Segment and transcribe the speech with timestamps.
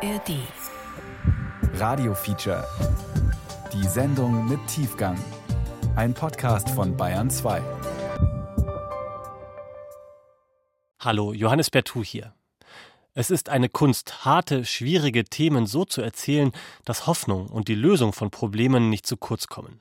[0.00, 0.30] ARD.
[1.74, 2.64] Radio Feature.
[3.72, 5.18] Die Sendung mit Tiefgang.
[5.96, 7.60] Ein Podcast von Bayern 2.
[11.00, 12.32] Hallo, Johannes Bertou hier.
[13.14, 16.52] Es ist eine Kunst, harte, schwierige Themen so zu erzählen,
[16.84, 19.80] dass Hoffnung und die Lösung von Problemen nicht zu kurz kommen.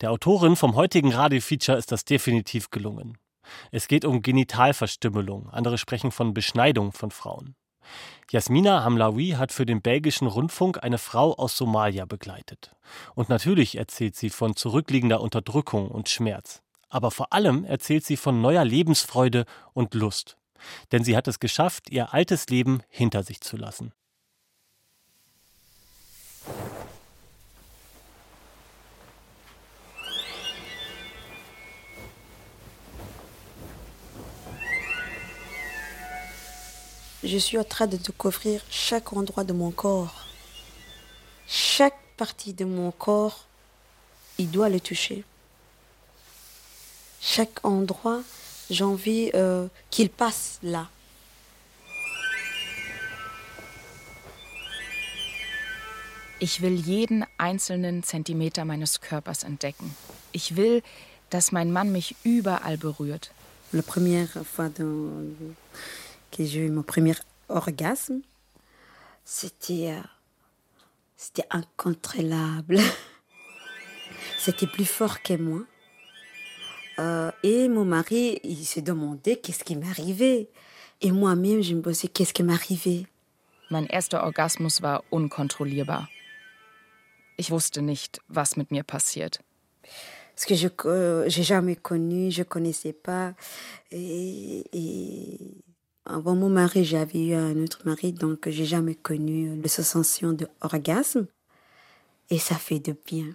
[0.00, 3.18] Der Autorin vom heutigen Radiofeature ist das definitiv gelungen.
[3.72, 7.56] Es geht um Genitalverstümmelung, andere sprechen von Beschneidung von Frauen.
[8.30, 12.74] Jasmina Hamlawi hat für den belgischen Rundfunk eine Frau aus Somalia begleitet.
[13.14, 16.62] Und natürlich erzählt sie von zurückliegender Unterdrückung und Schmerz.
[16.88, 20.36] Aber vor allem erzählt sie von neuer Lebensfreude und Lust.
[20.92, 23.92] Denn sie hat es geschafft, ihr altes Leben hinter sich zu lassen.
[37.22, 40.26] Je suis en train de découvrir chaque endroit de mon corps.
[41.46, 43.44] Chaque partie de mon corps,
[44.38, 45.24] il doit le toucher.
[47.20, 48.22] Chaque endroit,
[48.70, 50.88] j'ai envie euh, qu'il passe là.
[56.42, 59.94] Ich will jeden einzelnen Zentimeter meines Körpers entdecken.
[60.32, 60.82] Ich will,
[61.28, 63.30] dass mein Mann mich überall berührt.
[63.72, 65.26] La première fois dans,
[66.30, 67.14] que j'ai eu mon premier
[67.48, 68.20] orgasme,
[69.24, 70.00] c'était euh,
[71.16, 72.78] c'était incontrôlable.
[74.38, 75.60] C'était plus fort que moi.
[76.98, 80.48] Euh, et mon mari, il se demandait qu'est-ce qui m'arrivait.
[81.02, 83.06] Et moi-même, je me posais qu'est-ce qui m'arrivait?
[83.70, 86.08] Mein erster Orgasmus war unkontrollierbar.
[87.36, 89.40] Ich wusste nicht, was mit mir passiert.
[90.34, 93.34] Parce que je euh, j'ai jamais connu, je connaissais pas.
[93.90, 95.38] Et, et
[96.14, 101.26] avant mon mari, j'avais eu un autre mari, donc j'ai jamais connu la sensation d'orgasme.
[102.30, 103.26] Et ça fait de bien.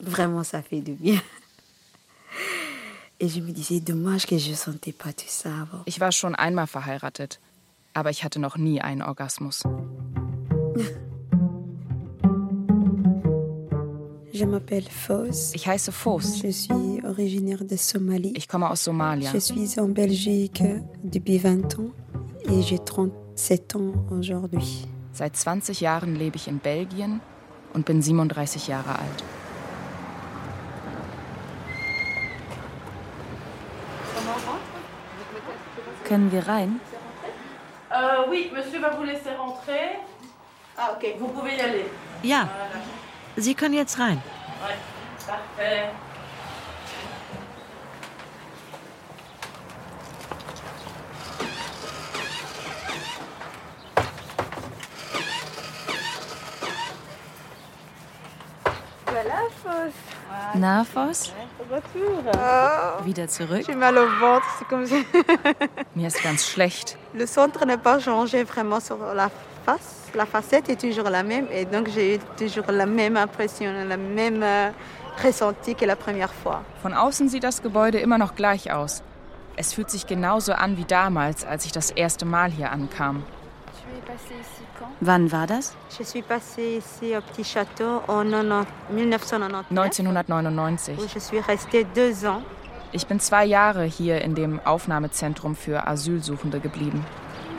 [0.00, 1.20] Vraiment, ça fait de bien.
[3.20, 5.82] Et je me disais, dommage que je sentais pas tout ça avant.
[5.86, 7.38] Ich war schon einmal verheiratet,
[7.94, 9.62] aber ich hatte noch nie einen Orgasmus.
[14.40, 15.52] Je m'appelle Fos.
[15.54, 16.40] Ich heiße Fos.
[16.42, 18.32] Je suis originaire de Somalie.
[18.38, 19.30] Ich komme aus Somalia.
[19.34, 20.62] Je suis en Belgique
[21.04, 21.90] depuis 20 ans
[22.48, 24.88] et j'ai 37 ans aujourd'hui.
[25.12, 27.20] Seit 20 Jahren lebe ich in Belgien
[27.74, 29.24] und bin 37 Jahre alt.
[36.08, 36.80] Können wir rein?
[37.92, 39.98] Euh, oui, monsieur va vous laisser rentrer.
[40.78, 41.84] Ah, ok, vous pouvez y aller.
[42.24, 42.48] Ja.
[43.40, 44.22] Sie können jetzt rein.
[60.54, 61.32] Na, Voss?
[61.70, 63.04] Retour.
[63.04, 63.62] Wieder zurück?
[63.64, 65.06] J'ai mal au ventre, c'est comme si...
[65.94, 66.98] Mir ist ganz schlecht.
[67.14, 69.30] Le centre n'a pas changé vraiment sur la
[69.64, 69.99] face.
[70.14, 73.96] La facette est toujours la même et donc j'ai eu toujours la même impression, la
[73.96, 74.70] même euh,
[75.22, 76.62] ressenti que la première fois.
[76.82, 79.02] Von außen sieht das Gebäude immer noch gleich aus.
[79.56, 83.22] Es fühlt sich genauso an wie damals, als ich das erste Mal hier ankam.
[85.00, 85.76] Wann war das?
[85.98, 90.98] Je suis passée ici au petit château en 90 1999 1999.
[90.98, 92.42] où je suis restée deux ans.
[92.92, 97.04] Ich bin zwei Jahre hier in dem Aufnahmezentrum für Asylsuchende geblieben.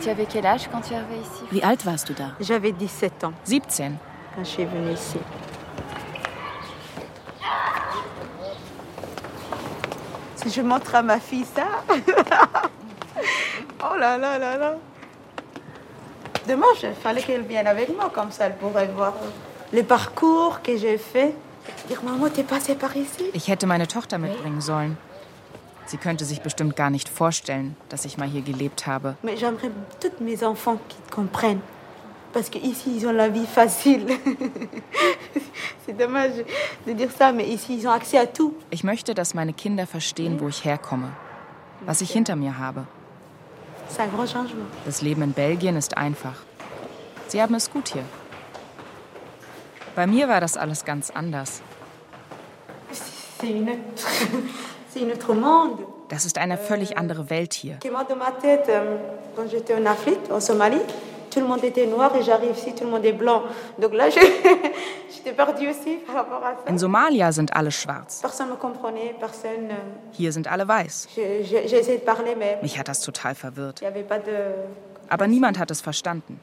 [0.02, 2.32] Tu avais quel âge quand tu arrivais ici Wie alt warst du da?
[2.40, 3.92] J'avais 17 ans 17.
[4.36, 5.18] quand je suis venue ici.
[10.36, 11.68] Si je montre à ma fille ça.
[13.84, 14.76] oh là là là là.
[16.48, 19.14] Demain, il fallait qu'elle vienne avec moi, comme ça elle pourrait voir
[19.72, 21.36] les parcours que j'ai fait.
[21.88, 23.30] Dire, maman, t'es passée par ici?
[23.36, 24.96] Ich hätte meine Tochter mitbringen sollen.
[25.86, 29.16] Sie könnte sich bestimmt gar nicht vorstellen, dass ich mal hier gelebt habe.
[29.24, 31.62] Mais j'aimerais tous mes enfants qui te comprennent.
[32.34, 34.06] Parce qu'ici, ils ont la vie facile.
[35.86, 36.32] C'est dommage
[36.88, 38.54] de dire ça, mais ici, ils ont accès à tout.
[38.70, 41.12] Ich möchte, dass meine Kinder verstehen, wo ich herkomme,
[41.86, 42.86] was ich hinter mir habe.
[43.90, 44.68] C'est un grand changement.
[44.86, 46.36] Das Leben in Belgien ist einfach.
[47.28, 48.06] Sie haben es gut hier.
[49.96, 51.62] Bei mir war das alles ganz anders.
[53.40, 54.08] C'est une autre...
[56.10, 57.78] Das ist eine völlig andere Welt hier.
[57.82, 57.88] Euh.
[66.68, 68.22] In Somalia sind alle schwarz.
[68.24, 69.76] Euh,
[70.12, 71.08] Hier sind alle weiß.
[72.62, 73.82] Mich hat das total verwirrt.
[75.10, 76.40] Aber niemand hat es verstanden.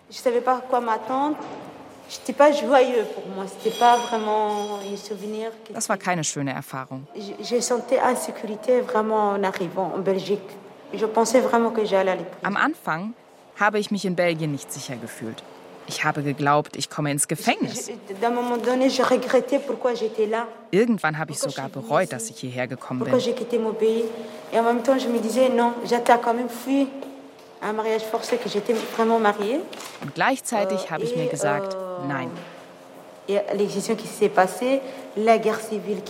[5.75, 7.07] Das war keine schöne Erfahrung.
[12.43, 13.15] Am Anfang
[13.61, 15.43] habe ich mich in Belgien nicht sicher gefühlt.
[15.87, 17.91] Ich habe geglaubt, ich komme ins Gefängnis.
[20.71, 23.13] Irgendwann habe ich sogar bereut, dass ich hierher gekommen bin.
[30.01, 31.77] Und gleichzeitig habe ich mir gesagt,
[32.07, 32.31] nein,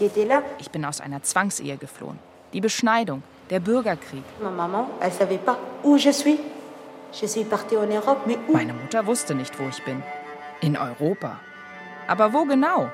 [0.05, 2.19] était là, ich bin aus einer Zwangsehe geflohen.
[2.53, 4.23] Die Beschneidung, der Bürgerkrieg.
[8.53, 10.03] Meine Mutter wusste nicht, wo ich bin.
[10.61, 11.41] In Europa.
[12.07, 12.89] Aber wo genau?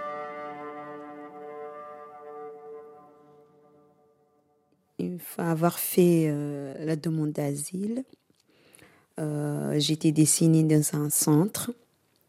[5.37, 8.05] Avoir fait euh, la demande d'asile,
[9.19, 11.73] euh, j'étais dessinée dans un centre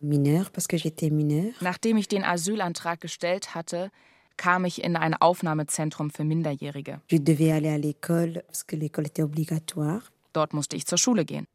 [0.02, 1.54] mineur parce que j'étais mineure.
[1.62, 3.92] Nachdem ich den Asylantrag gestellt hatte,
[4.38, 7.00] kam ich in ein Aufnahmezentrum für Minderjährige.
[7.08, 10.12] Je devais aller à l'école parce que l'école était obligatoire.
[10.34, 11.46] Dort musste ich zur Schule gehen.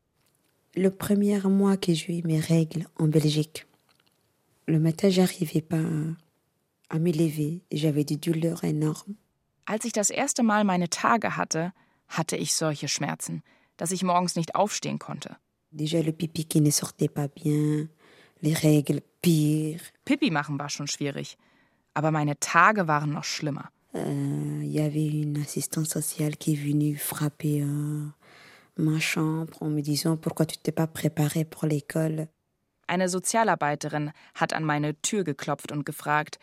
[0.77, 3.67] Le premier mois que j'ai eu mes règles en Belgique,
[4.67, 5.77] le matin, j'arrivais pas
[6.91, 7.63] à me lever.
[7.73, 9.17] J'avais des douleurs énormes.
[9.67, 11.73] Als ich das erste Mal meine Tage hatte,
[12.09, 13.43] hatte ich solche Schmerzen,
[13.81, 15.39] dass ich morgens nicht aufstehen konnte.
[15.73, 16.47] Pipi
[19.25, 19.79] ne.
[20.05, 21.39] Pipi machen war schon schwierig,
[21.95, 23.71] aber meine Tage waren noch schlimmer.
[23.95, 24.61] Euh, euh.
[32.87, 36.39] Eine Sozialarbeiterin hat an meine Tür geklopft und gefragt,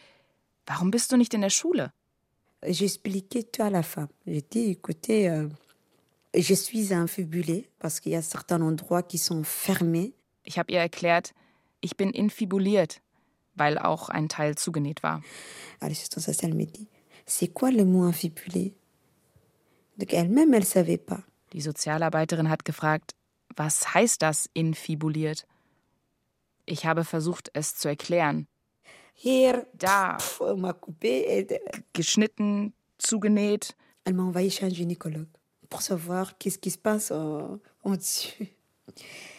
[0.66, 1.94] warum bist du nicht in der Schule?
[2.64, 4.10] J'expliquais tout à la femme.
[4.26, 5.48] J'ai dit, écoutez, euh,
[6.42, 10.14] je suis infibulée parce qu'il y a certains endroits qui sont fermés.
[10.46, 11.34] Ich habe ihr erklärt,
[11.82, 13.02] ich bin infibuliert,
[13.56, 15.22] weil auch ein Teil zugenäht war.
[15.80, 16.88] À l'assistante sociale me dit,
[17.26, 18.76] c'est quoi le mot infibulé
[19.98, 21.24] Donc elle-même, elle savait pas.
[21.54, 23.16] Die Sozialarbeiterin hat gefragt,
[23.56, 25.48] was heißt das infibuliert?
[26.66, 28.48] Ich habe versucht, es zu erklären.
[29.16, 31.24] Hier, Da, pff, on m'a coupé.
[31.26, 31.60] Et
[31.94, 33.76] geschnitten, zugenäht.
[34.06, 35.28] elle m'a envoyé chez un gynécologue
[35.70, 38.48] pour savoir qu'est-ce qui se passe en, en dessus.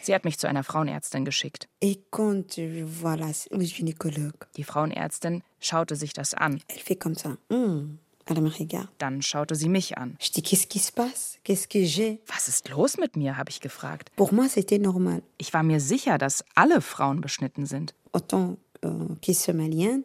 [0.03, 1.67] Sie hat mich zu einer Frauenärztin geschickt.
[1.81, 6.59] Et quand je vois la, le gynécologue, Die Frauenärztin schaute sich das an.
[6.67, 7.35] elle fait comme ça.
[7.49, 7.97] Hum.
[8.25, 8.87] Elle me regarde.
[8.99, 10.15] Dann schaute sie mich an.
[10.19, 13.37] Je dis, qu'est-ce qui se passe Qu'est-ce que j'ai Was ist los mit mir?
[13.37, 14.11] habe ich gefragt.
[14.15, 15.23] Pour moi, c'était normal.
[15.39, 17.93] Ich war mir sicher, dass alle Frauen beschnitten sind.
[18.13, 20.03] Autant euh, somalienne,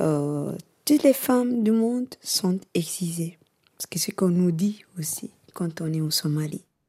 [0.00, 0.56] euh,
[0.86, 3.38] toutes les femmes du monde sont excisées.
[3.76, 5.30] Parce que c'est qu'on nous dit aussi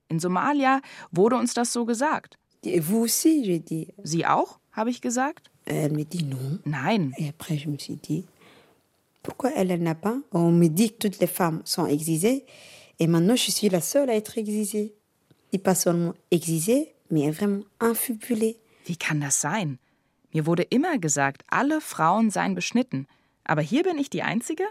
[0.07, 0.81] In Somalia
[1.11, 2.37] wurde uns das so gesagt.
[2.61, 4.59] Sie auch?
[4.71, 5.49] habe ich gesagt.
[6.63, 7.13] Nein.
[9.21, 12.45] Pourquoi elle, elle n'a pas On me dit que toutes les femmes sont excisées.
[12.99, 14.93] Et maintenant, je suis la seule à être excisée.
[15.51, 18.57] Et pas seulement excisée, mais vraiment infibulée.
[18.85, 19.77] Wie kann das sein?
[20.31, 23.07] Mir wurde immer gesagt, alle Frauen seien beschnitten.
[23.43, 24.63] Aber hier bin ich die Einzige?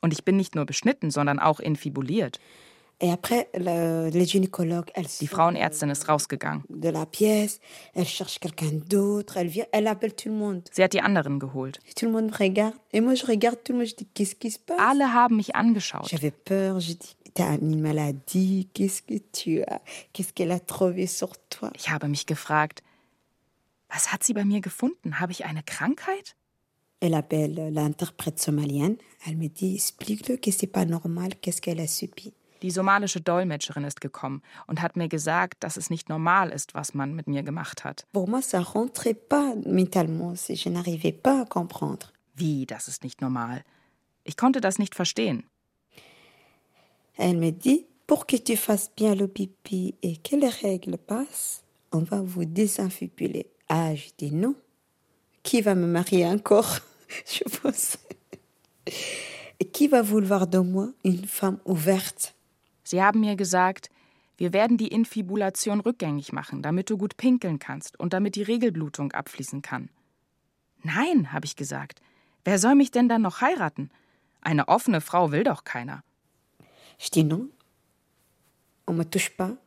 [0.00, 2.40] Und ich bin nicht nur beschnitten, sondern auch infibuliert.
[3.00, 3.16] Die
[5.28, 6.64] Frauenärztin ist rausgegangen.
[6.68, 6.92] le
[10.32, 10.64] monde.
[10.72, 11.78] Sie hat die anderen geholt.
[14.78, 16.10] Alle haben mich angeschaut.
[21.74, 22.82] Ich habe mich gefragt,
[23.88, 25.20] was hat sie bei mir gefunden?
[25.20, 26.34] Habe ich eine Krankheit?
[27.00, 31.86] Elle appelle l'interprète somalienne, elle me dit, explique-le que c'est pas normal, qu'est-ce qu'elle a
[31.86, 36.74] subi Die somalische Dolmetscherin ist gekommen und hat mir gesagt, dass es nicht normal ist,
[36.74, 38.06] was man mit mir gemacht hat.
[42.34, 43.64] Wie, das ist nicht normal?
[44.24, 45.44] Ich konnte das nicht verstehen.
[47.16, 51.62] Elle me dit, pour que tu fasses bien le pipi et que les règles passent,
[51.92, 53.50] on va vous désinfibuler.
[53.68, 54.54] Ah, je dis non.
[55.42, 56.78] Qui va me marier encore
[57.26, 57.98] Je pense.
[59.72, 62.34] Qui va vouloir de moi une femme ouverte
[62.88, 63.90] Sie haben mir gesagt,
[64.38, 69.12] wir werden die Infibulation rückgängig machen, damit du gut pinkeln kannst und damit die Regelblutung
[69.12, 69.90] abfließen kann.
[70.82, 72.00] Nein, habe ich gesagt.
[72.46, 73.90] Wer soll mich denn dann noch heiraten?
[74.40, 76.02] Eine offene Frau will doch keiner.
[78.86, 79.58] On me touche pas.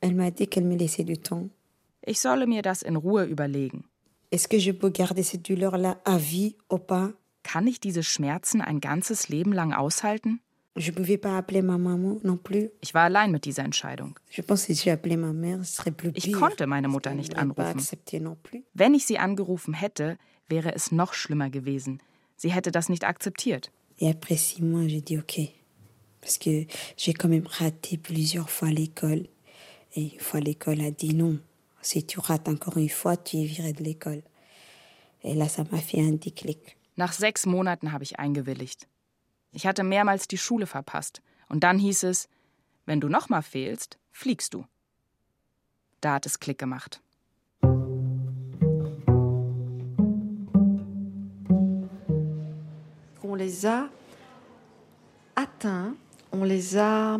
[0.00, 1.50] Elle m'a dit qu'elle me laissait du temps.
[2.02, 3.88] Ich solle mir das in Ruhe überlegen.
[4.30, 7.12] Est-ce que je peux garder cette douleur-là à vie ou pas
[7.42, 10.40] Kann ich diese Schmerzen ein ganzes Leben lang aushalten?
[12.42, 12.70] Plus.
[12.80, 14.18] Ich war allein mit dieser Entscheidung.
[16.16, 17.78] Ich konnte meine Mutter nicht anrufen.
[18.74, 22.02] Wenn ich sie angerufen hätte, wäre es noch schlimmer gewesen.
[22.36, 23.70] Sie hätte das nicht akzeptiert.
[36.96, 38.88] Nach sechs Monaten habe ich eingewilligt.
[39.54, 41.22] Ich hatte mehrmals die Schule verpasst.
[41.48, 42.28] Und dann hieß es,
[42.86, 44.66] wenn du nochmal fehlst, fliegst du.
[46.00, 47.00] Da hat es Klick gemacht.
[53.22, 53.88] On les a
[55.34, 55.96] atteints,
[56.32, 57.18] on les a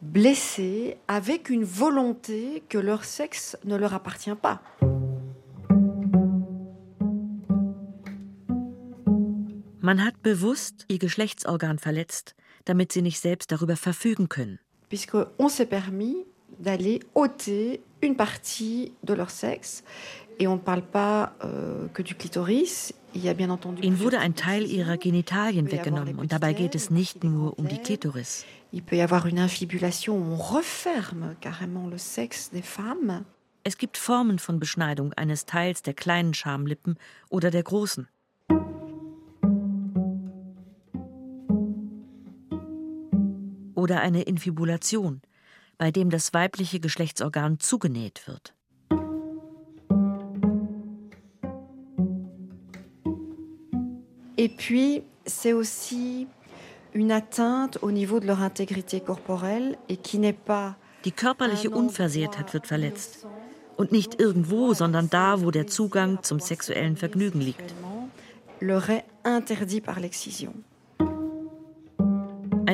[0.00, 4.60] blessés avec une volonté que leur sexe ne leur appartient pas.
[9.84, 14.58] Man hat bewusst ihr Geschlechtsorgan verletzt, damit sie nicht selbst darüber verfügen können.
[14.88, 16.16] puisqu'on s'est permis
[16.58, 19.84] d'aller ôter une partie de leur sexe.
[20.38, 23.82] Et on ne parle pas euh, que du clitoris, il y a bien entendu...
[23.82, 27.76] Ihnen wurde ein Teil ihrer Genitalien weggenommen und dabei geht es nicht nur um die.
[27.76, 28.46] Klitoris.
[28.72, 33.26] Il peut y avoir une infibulation où on referme carrément le sexe des femmes.
[33.64, 36.96] Es gibt Formen von Beschneidung eines Teils der kleinen Schamlippen
[37.28, 38.08] oder der großen.
[43.84, 45.20] Oder eine Infibulation,
[45.76, 48.54] bei dem das weibliche Geschlechtsorgan zugenäht wird.
[54.38, 56.26] Et puis, c'est aussi
[56.94, 60.76] une atteinte au niveau de leur intégrité corporelle et qui n'est pas...
[61.04, 63.26] Die körperliche un Unversehrtheit wird verletzt.
[63.76, 67.74] Und nicht irgendwo, sondern da, wo der Zugang zum sexuellen Vergnügen liegt.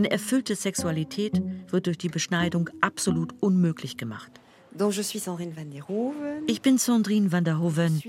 [0.00, 4.32] Eine erfüllte Sexualität wird durch die Beschneidung absolut unmöglich gemacht.
[6.46, 8.02] Ich bin Sandrine van der Hoven,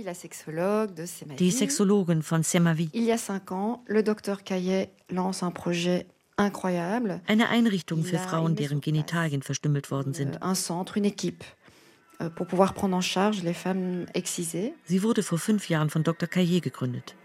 [1.38, 6.06] die Sexologin von Semavi, Il y a cinq ans, le docteur Caillet lance un projet
[6.38, 7.20] incroyable.
[7.28, 10.38] eine Einrichtung für Frauen, deren Genitalien verstümmelt worden sind.
[10.38, 11.44] Euh, un centre, une équipe,
[12.22, 14.74] euh, pour pouvoir prendre en charge les femmes excisées.
[14.86, 16.30] Sie wurde vor fünf Jahren von Dr.
[16.30, 17.16] Caillé gegründet.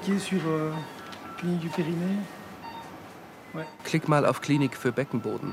[0.00, 0.72] Cliquer sur euh,
[1.38, 2.16] clinique du périnée
[3.84, 5.52] Klick mal auf Klinik für Beckenboden.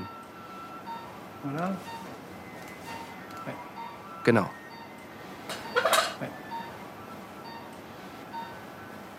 [1.42, 1.72] Voilà.
[4.24, 4.46] Genau.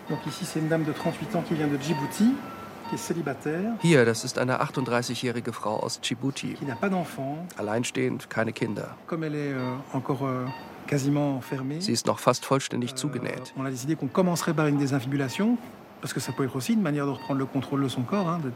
[0.08, 2.34] Donc ici, c'est une dame de 38 ans qui vient de Djibouti,
[2.88, 6.54] qui est célibataire, Hier, das ist eine 38-jährige Frau aus Djibouti.
[6.54, 7.46] qui n'a pas d'enfant.
[7.58, 8.96] Alleinstehend, keine Kinder.
[9.06, 10.46] Comme elle est euh, encore euh,
[11.80, 13.52] Sie ist noch fast vollständig zugenäht.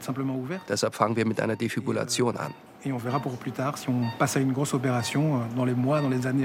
[0.02, 0.64] simplement ouverte.
[0.68, 2.54] Deshalb fangen wir mit einer Defibrillation an.
[2.84, 2.90] Euh,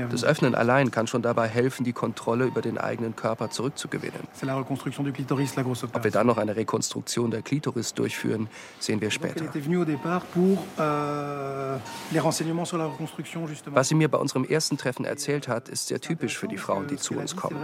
[0.09, 0.23] Das.
[0.23, 4.21] Öffnen allein kann schon dabei helfen, die Kontrolle über den eigenen Körper zurückzugewinnen.
[4.33, 7.93] C'est la reconstruction du clitoris, la grosse Ob wir dann noch eine Rekonstruktion der Klitoris
[7.93, 8.47] durchführen,
[8.79, 9.43] sehen wir später.
[9.45, 11.77] était venue au départ pour euh,
[12.11, 13.75] les renseignements sur la reconstruction, justement.
[13.75, 16.87] Was sie mir bei unserem ersten Treffen erzählt hat, ist sehr typisch für die Frauen,
[16.87, 17.57] die zu uns kommen.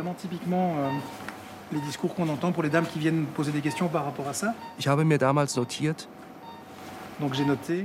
[4.77, 6.07] Ich habe mir damals notiert,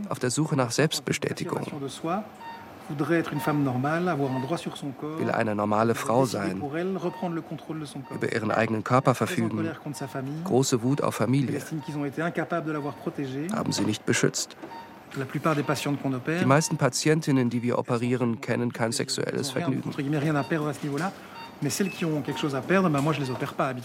[0.09, 1.67] auf der Suche nach Selbstbestätigung,
[5.19, 9.71] will eine normale Frau sein, über ihren eigenen Körper verfügen,
[10.45, 11.63] große Wut auf Familie,
[13.53, 14.57] haben sie nicht beschützt.
[15.13, 19.93] Die meisten Patientinnen, die wir operieren, kennen kein sexuelles Vergnügen.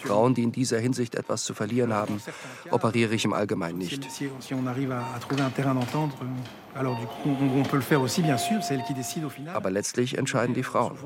[0.03, 2.21] Frauen, die in dieser Hinsicht etwas zu verlieren haben,
[2.71, 4.07] operiere ich im Allgemeinen nicht.
[9.53, 10.97] Aber letztlich entscheiden die Frauen.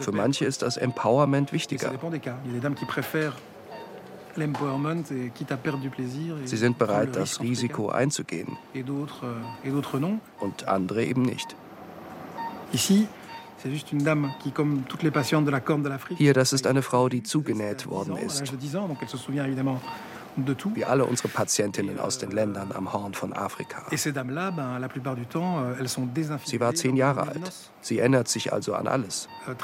[0.00, 1.92] Für manche ist das Empowerment wichtiger.
[6.44, 11.54] Sie sind bereit, das Risiko einzugehen euh, und andere eben nicht.
[12.72, 13.06] Ici,
[16.16, 20.13] Hier, das ist eine Frau, die zugenäht worden 10 ans, à ist.
[20.36, 22.30] L'âge de 10 ans, donc elle se souvient évidemment wie alle unsere Patientinnen aus den
[22.30, 23.82] Ländern am Horn von Afrika.
[23.90, 23.96] Euh,
[26.44, 27.52] Sie war zehn Jahre alt.
[27.80, 29.28] Sie erinnert sich also an alles.
[29.46, 29.54] euh.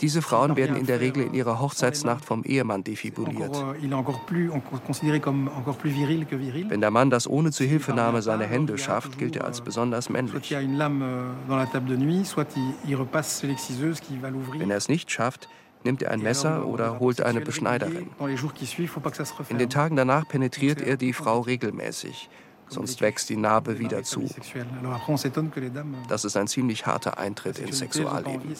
[0.00, 3.56] Diese Frauen werden in der Regel in ihrer Hochzeitsnacht vom Ehemann defibuliert.
[3.56, 3.74] Euh.
[6.68, 10.50] Wenn der Mann das ohne Zuhilfenahme seiner Hände schafft, gilt er als besonders männlich.
[14.58, 15.48] Wenn er es nicht schafft,
[15.84, 18.08] nimmt er ein Messer oder holt eine Beschneiderin.
[19.48, 22.28] In den Tagen danach penetriert er die Frau regelmäßig,
[22.68, 24.22] sonst wächst die Narbe wieder zu.
[24.22, 24.28] Euh,
[26.08, 28.54] Das ist ein ziemlich harter Eintritt ins Sexualleben.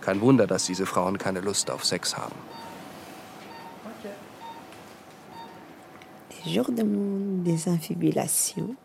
[0.00, 2.34] Kein Wunder, dass diese Frauen keine Lust auf Sex haben.
[6.44, 8.76] Les jours de mon désinfibulation,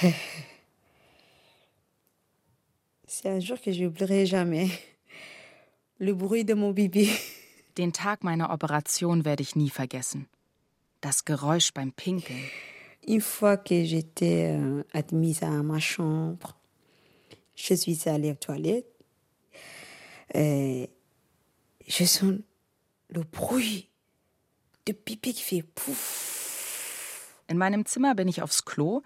[3.24, 4.68] c'est un jour que je n'oublierai jamais.
[5.98, 7.08] Le bruit de mon bibi.
[7.76, 10.28] Den Tag meiner Operation werde ich nie vergessen.
[11.00, 12.38] Das Geräusch beim Pinkeln.
[13.06, 16.54] Une fois que j'étais euh, admise à ma chambre,
[17.54, 18.92] je suis allée aux toilettes.
[20.34, 20.90] Et
[21.86, 22.34] je sens
[23.08, 23.88] le bruit
[24.86, 27.40] de pipi qui fait pouf.
[27.48, 29.02] In meinem Zimmer bin ich aufs Klo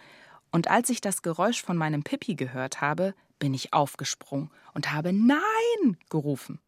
[0.50, 5.12] und als ich das Geräusch von meinem Pipi gehört habe, bin ich aufgesprungen und habe
[5.12, 6.58] Nein gerufen.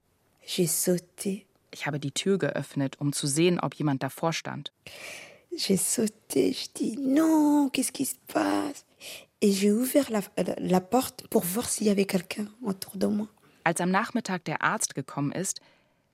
[0.47, 4.73] J'ai sauté, Ich habe die Tür geöffnet, um zu sehen, ob jemand davor stand.
[5.57, 8.85] j'ai sauté, je dis non, qu'est-ce qui se passe
[9.41, 13.07] Et j'ai ouvert la, la- la porte pour voir s'il y avait quelqu'un autour de
[13.07, 13.29] moi.
[13.65, 15.61] Als am Nachmittag der Arzt gekommen ist,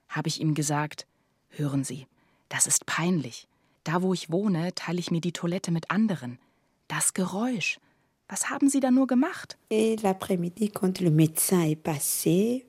[0.08, 1.06] habe ich ihm gesagt,
[1.50, 2.06] hören Sie,
[2.48, 3.46] das ist peinlich.
[3.84, 6.38] Da, wo ich wohne, teile ich mir die Toilette mit anderen.
[6.88, 7.78] Das Geräusch.
[8.28, 9.56] Was haben Sie da nur gemacht?
[9.70, 12.66] Et l'après-midi, quand le médecin est passé,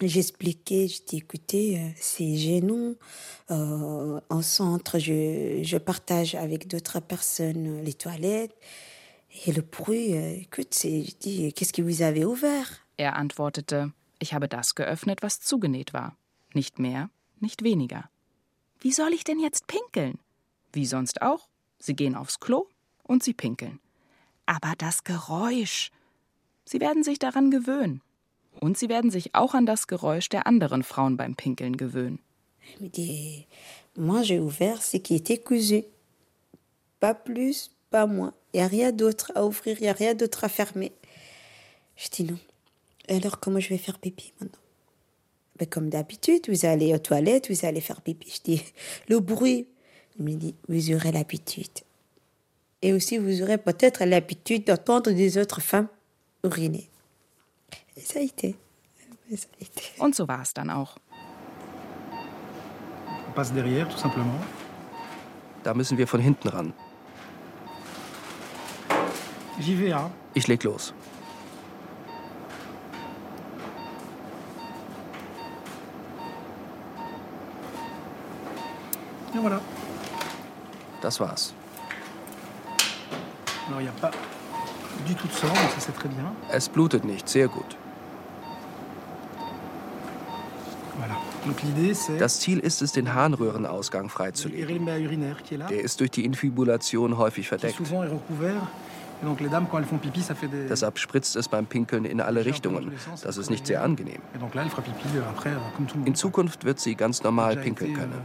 [0.00, 2.94] j'expliquais, je dis, écoutez, c'est gênant.
[3.50, 8.56] Euh, en centre, je, je partage avec d'autres personnes les toilettes.
[9.46, 14.34] Et le bruit, écoute, c'est, je dis, qu'est-ce que vous avez ouvert Er antwortete, ich
[14.34, 16.16] habe das geöffnet, was zugenäht war.
[16.54, 18.10] Nicht mehr, nicht weniger.
[18.80, 20.18] Wie soll ich denn jetzt pinkeln?
[20.72, 21.48] Wie sonst auch.
[21.78, 22.66] Sie gehen aufs Klo
[23.04, 23.80] und sie pinkeln.
[24.46, 25.90] Aber das Geräusch.
[26.64, 28.00] Sie werden sich daran gewöhnen.
[28.60, 32.18] Und sie werden sich auch an das Geräusch der anderen Frauen beim Pinkeln gewöhnen.
[33.96, 35.84] Moi j'ai ouvert ce qui était cousu.
[37.00, 38.32] Pas plus, pas moins.
[38.52, 40.92] Il n'y a rien d'autre à ouvrir, il n'y a rien d'autre à fermer.
[41.96, 42.38] Je dis non.
[43.08, 44.60] Alors comment je vais faire pipi maintenant
[45.58, 48.30] ben, Comme d'habitude, vous allez aux toilettes, vous allez faire pipi.
[48.30, 48.62] Je dis,
[49.08, 49.66] le bruit.
[50.18, 51.80] Il me dit, vous aurez l'habitude.
[52.84, 55.86] Et aussi, vous aurez peut-être l'habitude d'entendre des autres femmes
[56.42, 56.90] uriner.
[57.96, 58.56] Et ça a été.
[59.30, 59.92] Et ça a été.
[60.00, 60.96] Und so war es dann auch.
[63.28, 64.40] On passe derrière, tout simplement.
[65.62, 66.72] Da müssen wir von hinten ran.
[69.60, 70.10] J'y vais, hein.
[70.34, 70.92] Ich leg los.
[79.34, 79.60] Et voilà.
[81.00, 81.54] Das war's.
[81.54, 82.00] Alors, il n'y a pas du tout de sang, donc
[83.04, 83.51] ça c'est très bien.
[86.50, 87.76] Es blutet nicht, sehr gut.
[92.18, 94.86] Das Ziel ist es, den Harnröhrenausgang le freizulegen.
[94.86, 97.80] Der ist durch die Infibulation häufig verdeckt.
[100.68, 102.92] Deshalb spritzt es beim Pinkeln in alle Richtungen.
[103.22, 104.20] Das ist nicht sehr angenehm.
[104.34, 106.04] Euh, euh.
[106.04, 108.22] In Zukunft wird sie ganz normal pinkeln été können.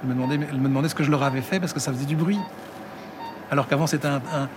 [0.00, 0.48] Qui me vaches.
[0.50, 2.38] Elles me demandaient ce que je leur avais fait parce que ça faisait du bruit.
[3.50, 4.48] Alors qu'avant, c'était un, un-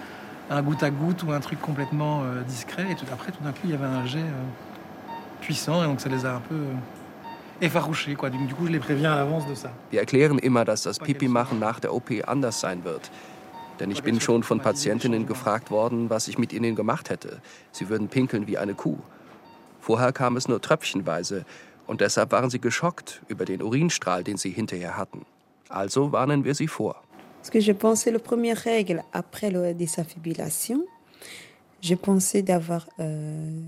[0.49, 2.85] un goutte à goutte ou un truc complètement euh, discret.
[2.91, 5.99] Et tout, après, tout d'un coup, il y avait un jet euh, puissant et donc
[6.01, 6.73] ça les a un peu euh,
[7.61, 8.15] effarouchés.
[8.15, 8.29] Quoi.
[8.29, 9.71] Du, du coup, je les préviens à l'avance de ça.
[9.91, 13.09] Wir erklären immer, dass das Pipi-Machen nach der OP anders sein wird.
[13.79, 17.41] Denn ich bin schon von Patientinnen gefragt worden, was ich mit ihnen gemacht hätte.
[17.71, 18.97] Sie würden pinkeln wie eine Kuh.
[19.81, 21.43] Vorher kam es nur tröpfchenweise
[21.87, 25.25] und deshalb waren sie geschockt über den Urinstrahl, den sie hinterher hatten.
[25.69, 27.03] Also warnen wir sie vor.
[27.37, 30.85] Parce que je pensais, la première règle après la désinfibulation,
[31.81, 33.61] je pensais d'avoir euh,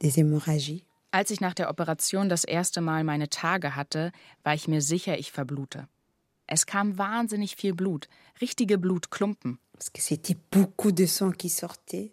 [0.00, 0.82] des hémorragies.
[1.12, 4.12] Als ich nach der Operation das erste Mal meine Tage hatte,
[4.42, 5.86] war ich mir sicher, ich verblute.
[6.46, 8.08] Es kam wahnsinnig viel Blut,
[8.40, 9.58] richtige Blutklumpen.
[9.72, 12.12] Parce que c'était beaucoup de sang qui sortait,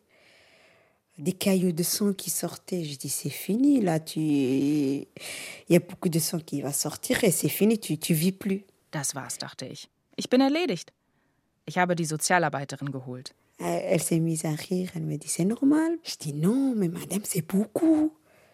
[1.17, 2.83] des caillots de sang qui sortaient.
[2.83, 4.19] Je dis, c'est fini, là, tu...
[4.19, 5.07] il
[5.69, 8.63] y a beaucoup de sang qui va sortir et c'est fini, tu, tu vis plus.
[8.93, 9.89] Das war's, dachte ich.
[10.15, 10.93] Ich bin erledigt.
[11.65, 13.33] Ich habe die Sozialarbeiterin geholt.
[13.57, 15.97] Elle, elle s'est mise à rire, elle me dit, c'est normal.
[16.03, 18.11] Je dis, non, mais madame, c'est beaucoup.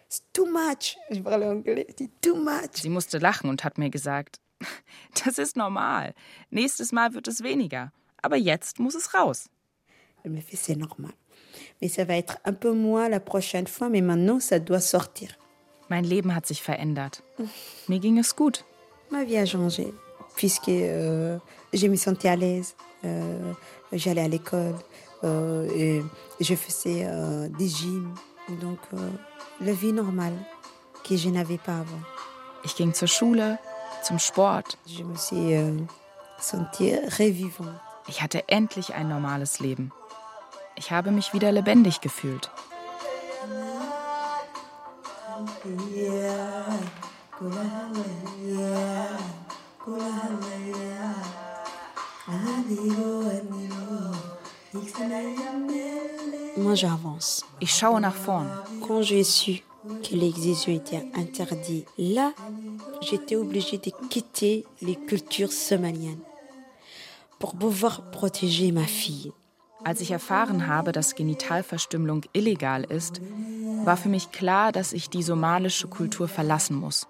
[0.08, 0.96] C'est too much.
[1.12, 1.88] Je parle anglais.
[1.98, 2.82] C'est too much.
[2.82, 4.40] Sie musste lachen und hat mir gesagt,
[5.26, 6.14] das ist normal.
[6.52, 7.92] Nächstes Mal wird es weniger.
[8.22, 9.50] Aber jetzt muss es raus.
[10.24, 11.14] Elle me fait, c'est normal.
[11.82, 15.38] Mais ça va être un peu moins la prochaine fois, mais maintenant, ça doit sortir.
[15.90, 17.24] Mein Leben hat sich verändert.
[17.88, 18.64] Mir ging es gut.
[19.10, 19.92] Ma vie a changé,
[20.40, 21.38] puisque euh,
[21.74, 22.76] je me sentais à l'aise.
[23.04, 23.52] Euh,
[23.92, 24.76] J'allais à l'école,
[25.24, 26.04] euh, et
[26.40, 28.14] je faisais euh, des gyms.
[28.62, 28.98] Donc, euh,
[29.62, 30.38] la vie normale
[31.04, 32.04] que je n'avais pas avant.
[32.64, 33.58] Ich ging zur Schule,
[34.04, 34.78] zum Sport.
[34.86, 35.76] Je me suis euh,
[36.40, 37.74] sentie revivant.
[38.08, 39.92] Ich hatte endlich ein normales Leben.
[40.78, 42.50] Ich habe mich wieder lebendig gefühlt.
[56.58, 57.46] Moi, j'avance.
[57.60, 58.48] Ich schaue nach vorn.
[58.86, 59.64] Quand j'ai su
[60.04, 62.34] que l'excision était interdite, là,
[63.02, 66.20] j'étais obligée de quitter les cultures somaliennes
[67.40, 69.32] pour pouvoir protéger ma fille.
[69.86, 73.22] Als ich erfahren habe, dass Genitalverstümmelung illegal ist,
[73.86, 77.08] war für mich klar, dass ich die somalische Kultur verlassen muss,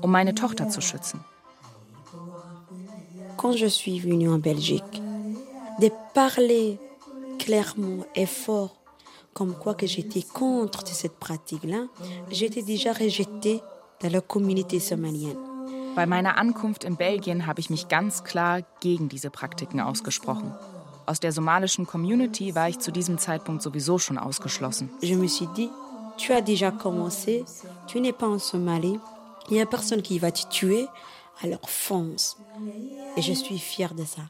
[0.00, 1.20] um meine Tochter zu schützen.
[3.44, 5.02] Quand je suis venue en Belgique,
[5.78, 6.78] de parler
[7.38, 8.74] clairement et fort
[9.34, 11.88] comme quoi que j'étais contre cette pratique-là,
[12.30, 13.60] j'étais déjà rejetée
[14.00, 15.36] dans la communauté somalienne.
[15.94, 20.50] Bei meiner Ankunft in Belgien habe ich mich ganz klar gegen diese Praktiken ausgesprochen.
[21.04, 24.88] Aus der somalischen Community war ich zu diesem Zeitpunkt sowieso schon ausgeschlossen.
[25.02, 25.68] Je me suis dit,
[26.16, 27.44] tu as déjà commencé,
[27.88, 28.98] tu n'es pas en Somalie,
[29.50, 30.88] il n'y a personne qui va te tuer,
[31.42, 32.36] alors fonce.
[33.16, 34.22] Et je suis fière de ça.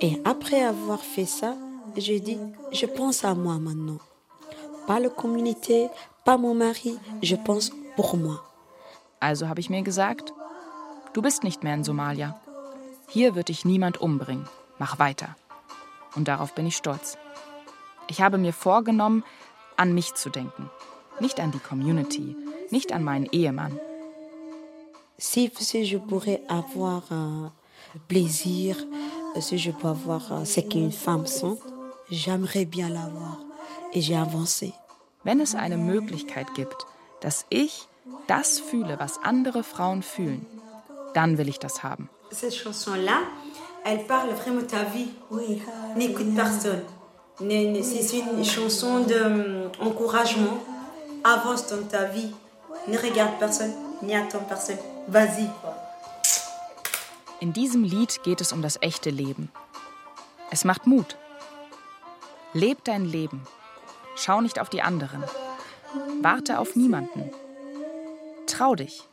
[0.00, 1.56] Et après avoir fait ça,
[1.96, 2.38] j'ai dit,
[2.72, 3.98] je pense à moi maintenant.
[4.86, 5.88] Pas la communauté,
[6.24, 8.44] pas mon mari, je pense pour moi.
[9.20, 10.32] Also habe ich mir gesagt,
[11.12, 12.40] du bist nicht mehr in Somalia.
[13.08, 14.46] Hier wird dich niemand umbringen.
[14.78, 15.36] Mach weiter.
[16.14, 17.18] Und darauf bin ich stolz.
[18.08, 19.24] Ich habe mir vorgenommen,
[19.76, 20.70] an mich zu denken.
[21.20, 22.36] Nicht an die Community,
[22.70, 23.78] nicht an meinen Ehemann.
[25.18, 27.50] Si, si je pourrais avoir un
[28.06, 28.76] plaisir,
[29.40, 31.58] si je peux avoir euh, ce qu'une femme sent,
[32.10, 33.38] j'aimerais bien l'avoir.
[33.92, 34.72] Et j'ai avancé.
[35.24, 36.86] Wenn es eine Möglichkeit gibt,
[37.20, 37.88] dass ich
[38.28, 40.46] das fühle, was andere Frauen fühlen,
[41.14, 42.08] dann will ich das haben.
[42.30, 43.22] Cette chanson-là,
[43.84, 45.08] elle parle vraiment de ta vie.
[45.96, 46.82] N'écoute personne.
[47.40, 49.00] Ne- ne- C'est une chanson
[49.80, 50.58] d'encouragement.
[51.24, 52.30] Avance dans ta vie.
[52.86, 54.78] Ne regarde personne, n'y attends personne.
[55.10, 55.48] Vas-y.
[57.40, 59.50] In diesem Lied geht es um das echte Leben.
[60.50, 61.16] Es macht Mut.
[62.52, 63.42] Leb dein Leben.
[64.16, 65.24] Schau nicht auf die anderen.
[66.20, 67.30] Warte auf niemanden.
[68.46, 69.08] Trau dich.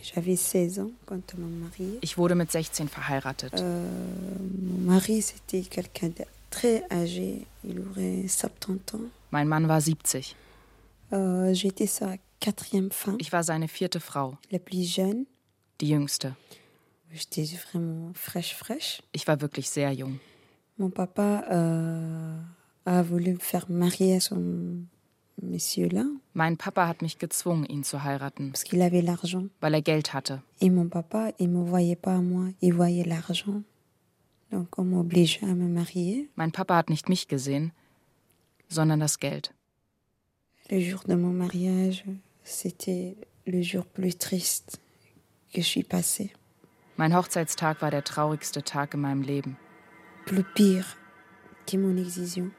[0.00, 1.98] J'avais 16 ans quand on m'a mariée.
[2.00, 3.52] Ich wurde mit 16 verheiratet.
[3.54, 3.84] Euh,
[4.62, 6.10] mon mari, c'était quelqu'un
[6.50, 7.46] très âgé.
[7.64, 9.00] Il aurait 70 ans.
[9.30, 10.34] Mein Mann war 70.
[11.12, 15.24] Euh, J'étais sa quatrième femme, Ich war seine vierte Frau, la plus jeune.
[15.80, 16.32] die jüngste.
[17.12, 19.02] J'étais vraiment fraîche, fraîche.
[19.14, 20.18] Ich war wirklich sehr jung.
[20.76, 22.36] Mon papa euh,
[22.84, 24.82] a voulu me faire marier à son
[25.42, 29.46] monsieur-là Mein Papa hat mich gezwungen, ihn zu heiraten, parce qu'il avait l'argent.
[29.60, 30.40] weil er Geld hatte.
[30.60, 33.62] Et mon papa, il me voyait pas à moi, il voyait l'argent.
[34.50, 37.72] Mein Papa hat nicht mich gesehen,
[38.68, 39.54] sondern das Geld.
[40.70, 42.04] Le jour de mon mariage,
[42.44, 44.78] c'était le jour plus triste
[45.52, 46.30] que je suis passée.
[46.98, 49.56] Mein Hochzeitstag war der traurigste Tag in meinem Leben.
[50.26, 50.84] Plus pire
[51.66, 52.52] que mon excision.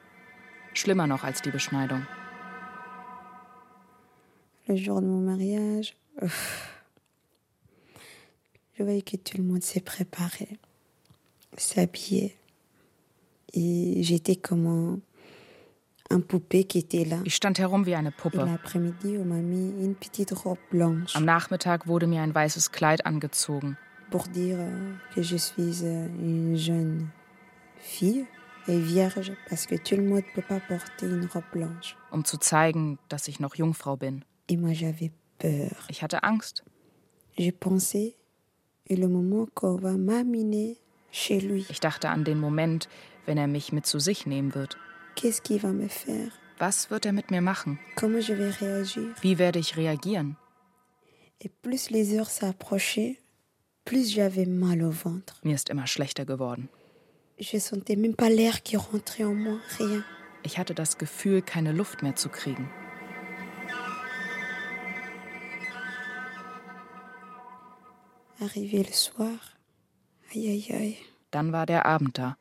[0.74, 2.06] Schlimmer noch als die Beschneidung.
[4.68, 5.96] Le jour de mon mariage,
[8.74, 10.60] je voyais que tout le monde s'est préparé,
[11.62, 12.36] s'habillait.
[13.54, 15.00] Et j'étais comme un.
[17.24, 18.40] Ich stand herum wie eine Puppe.
[21.14, 23.78] Am Nachmittag wurde mir ein weißes Kleid angezogen,
[24.10, 24.58] pour dire
[25.14, 27.12] que je suis une jeune
[27.78, 28.26] fille
[28.68, 31.96] et vierge parce que tout le monde peut pas porter une robe blanche.
[32.12, 34.24] um zu zeigen, dass ich noch Jungfrau bin.
[34.48, 35.76] Et moi, j'avais peur.
[35.90, 36.64] Ich hatte Angst.
[37.38, 38.16] Je pensais,
[38.88, 40.78] et le moment qu'on va m'amener
[41.12, 42.90] Ich dachte an den Moment,
[43.26, 44.78] wenn er mich mit zu sich nehmen wird.
[46.58, 47.80] Was wird er mit mir machen?
[49.22, 50.38] Wie werde ich reagieren?
[55.44, 56.70] Mir ist immer schlechter geworden.
[57.38, 57.54] Ich
[60.58, 62.70] hatte das Gefühl, keine Luft mehr zu kriegen.
[68.42, 69.38] Arrivé le soir,
[70.32, 70.98] aïe.
[71.32, 72.38] Dann war der Abend da.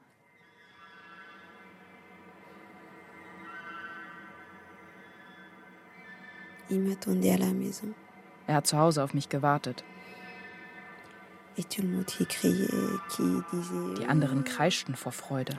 [8.46, 9.84] Er hat zu Hause auf mich gewartet.
[11.56, 11.64] Die
[14.06, 15.54] anderen kreischten vor Freude.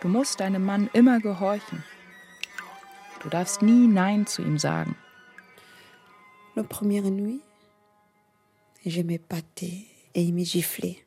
[0.00, 1.84] Du musst deinem Mann immer gehorchen.
[3.24, 4.96] Du darfst nie Nein zu ihm sagen.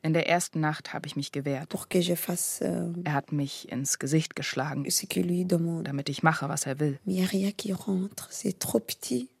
[0.02, 1.72] In der ersten Nacht habe ich mich gewehrt.
[2.60, 4.84] Euh, Er hat mich ins Gesicht geschlagen,
[5.84, 6.98] damit ich mache, was er will.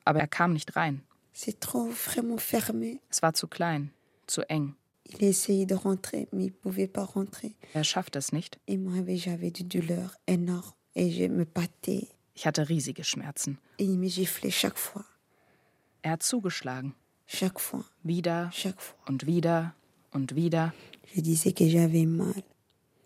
[0.04, 1.02] Aber er kam nicht rein.
[1.34, 3.90] Es war zu klein,
[4.28, 4.76] zu eng.
[7.74, 8.60] Er schaffte es nicht.
[8.68, 10.72] Et moi, j'avais du douleur énorme.
[10.94, 12.08] Et je me battais.
[12.38, 13.58] Ich hatte riesige Schmerzen.
[16.02, 16.94] Er hat zugeschlagen.
[18.04, 18.52] Wieder
[19.06, 19.74] und wieder
[20.12, 20.72] und wieder.
[21.12, 22.44] Je disais que j'avais mal,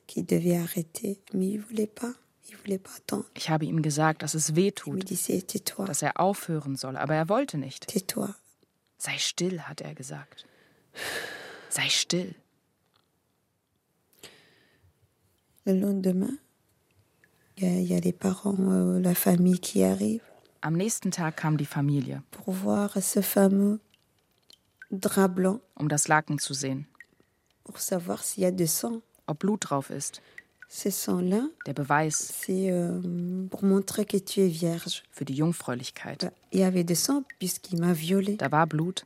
[0.06, 1.16] qu'il devait arrêter.
[1.32, 2.14] Mais il voulait pas.
[2.50, 3.24] Il voulait pas attendre.
[3.32, 7.56] Ich habe ihm gesagt, dass es weh tut, dass er aufhören soll, aber er wollte
[7.56, 7.86] nicht.
[8.98, 10.44] Sei still, hat er gesagt.
[11.70, 12.34] Sei still.
[15.64, 16.38] Le lendemain,
[17.62, 20.20] il y, a- il y a les parents, euh, la famille qui arrive
[20.64, 23.80] Am nächsten Tag kam die Familie, pour voir ce fameux
[24.90, 26.86] drap blanc, um das Laken zu sehen,
[27.64, 29.02] pour savoir s'il y a du sang.
[29.26, 30.20] ob Blut drauf ist.
[30.68, 35.02] Ce sang-là, Der Beweis c'est euh, pour montrer que tu es vierge.
[35.10, 36.32] für die Jungfräulichkeit.
[36.52, 38.36] Il y avait du sang puisqu'il m'a violée.
[38.36, 39.04] Da war Blut.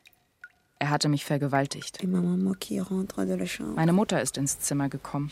[0.79, 1.99] Er hatte mich vergewaltigt.
[2.03, 5.29] Meine Mutter ist ins Zimmer gekommen.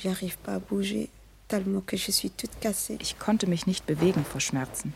[1.49, 2.97] J'arrive pas à bouger tellement que je suis toute cassée.
[3.01, 4.93] Ich konnte mich nicht bewegen vor Schmerzen.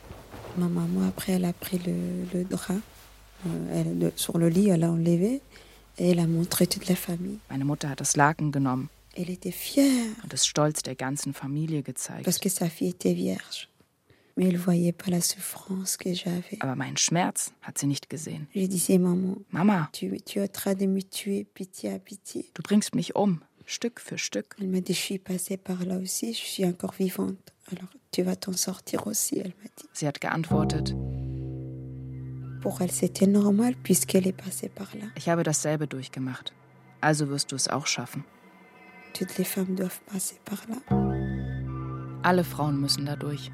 [0.57, 1.93] Ma maman, après, elle a pris le,
[2.33, 2.81] le drap
[3.73, 5.41] elle, le- sur le lit, elle a enlevé
[5.97, 7.37] et elle a montré toute la famille.
[7.49, 11.81] Meine Mutter hat das Laken genommen Elle était fière und es stolz der ganzen Familie
[11.83, 12.23] gezeigt.
[12.25, 13.67] parce que sa fille était vierge.
[14.37, 16.57] Mais elle voyait pas la souffrance que j'avais.
[16.61, 18.47] Aber meinen Schmerz hat sie nicht gesehen.
[18.55, 22.49] Je disais, maman, Mama, tu, tu es en train de me tuer, pitié à pitié.
[22.55, 24.55] du bringst mich um, Stück für Stück.
[24.59, 27.37] Elle m'a dit, je suis passée par là aussi, je suis encore vivante.
[27.71, 29.87] Alors tu vas t'en sortir aussi, elle m'a dit.
[29.93, 30.95] Sie hat geantwortet,
[32.61, 35.05] Pour elle, c'était normal puisqu'elle est passée par là.
[35.15, 36.51] ich habe dasselbe durchgemacht.
[37.01, 38.23] Also wirst du es auch schaffen.
[39.13, 40.77] Toutes les femmes doivent passer par là.
[42.23, 43.51] Alle Frauen müssen da durch.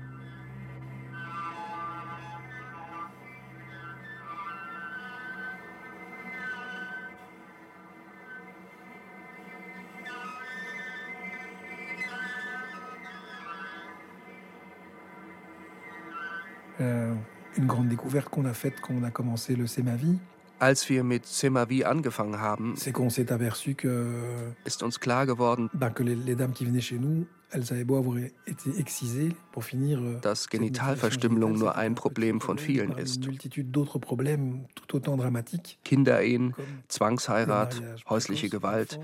[16.86, 17.14] Euh,
[17.58, 20.18] une grande découverte qu'on a faite quand on a commencé le C'est ma vie,
[20.60, 25.70] Als wir mit Semavi angefangen haben, c'est qu'on s'est aperçu que, ist uns klar geworden,
[25.74, 28.18] ben, que les, les dames qui venaient chez nous, elles avaient beau avoir
[28.48, 30.00] été excisées pour finir.
[30.00, 33.26] euh, dass Genitalverstümmelung nur ein Problem von vielen ist.
[33.26, 35.78] Multitude d'autres problèmes tout autant dramatiques.
[35.84, 36.54] Kinderehen,
[36.88, 39.00] Zwangsheirat, häusliche Gewalt,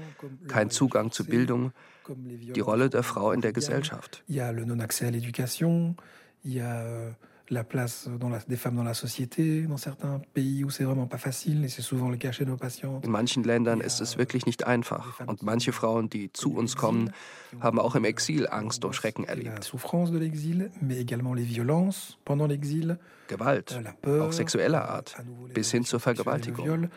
[0.48, 1.72] kein Zugang zu Bildung,
[2.56, 3.52] die Rolle der Frau in der.
[3.54, 4.24] Gesellschaft.
[4.30, 5.96] Il y a le non-accès à l'éducation,
[6.46, 7.12] il y a euh,
[7.51, 11.05] la place dans la- des femmes dans la société, dans certains pays où c'est vraiment
[11.05, 13.05] pas facile, et c'est souvent le cas chez nos patientes.
[13.05, 15.19] In manchen Ländern ist es wirklich nicht einfach.
[15.27, 17.11] Und manche Frauen, die zu uns kommen,
[17.59, 19.63] haben auch im Exil Angst und Schrecken erlebt.
[19.65, 25.15] souffrance de l'exil, mais également les violences pendant l'exil, Gewalt, euh, peur, auch sexueller Art,
[25.53, 26.87] bis hin zur Vergewaltigung.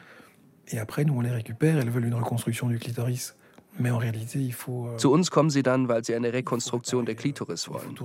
[0.69, 3.35] Et après, nous, on les récupère, elles veulent une reconstruction du clitoris.
[3.79, 7.99] Euh, Zu uns kommen sie dann, weil sie eine Rekonstruktion der Klitoris wollen.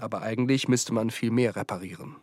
[0.00, 2.16] Aber eigentlich müsste man viel mehr reparieren.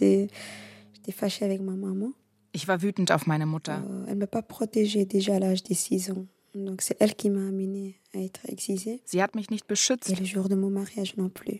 [0.00, 2.12] J'étais fâchée avec ma maman.
[2.52, 3.76] Ich war wütend auf meine Mutter.
[4.08, 6.26] Elle m'a pas protégée déjà à l'âge de 6 ans.
[6.56, 9.02] Donc c'est elle qui m'a amenée à être excisée.
[9.04, 10.10] Sie hat mich nicht beschützt,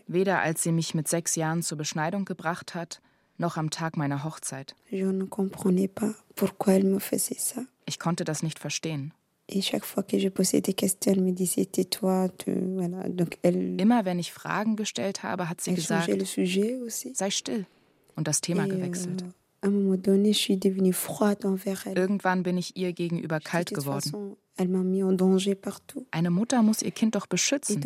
[0.07, 2.99] weder als sie mich mit sechs Jahren zur Beschneidung gebracht hat,
[3.37, 4.75] noch am Tag meiner Hochzeit.
[4.89, 5.27] Ne.
[7.85, 9.13] Ich konnte das nicht verstehen.
[13.77, 16.09] Immer wenn ich Fragen gestellt habe, hat sie gesagt,
[17.13, 17.67] sei still
[18.17, 19.23] und das Thema gewechselt.
[19.23, 19.31] euh.
[21.95, 24.35] Irgendwann bin ich ihr gegenüber kalt geworden.
[26.11, 27.81] Eine Mutter muss ihr Kind doch beschützen.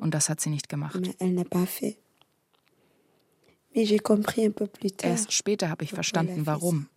[0.00, 0.96] Und das hat sie nicht gemacht.
[5.08, 6.88] Erst später habe ich verstanden, warum.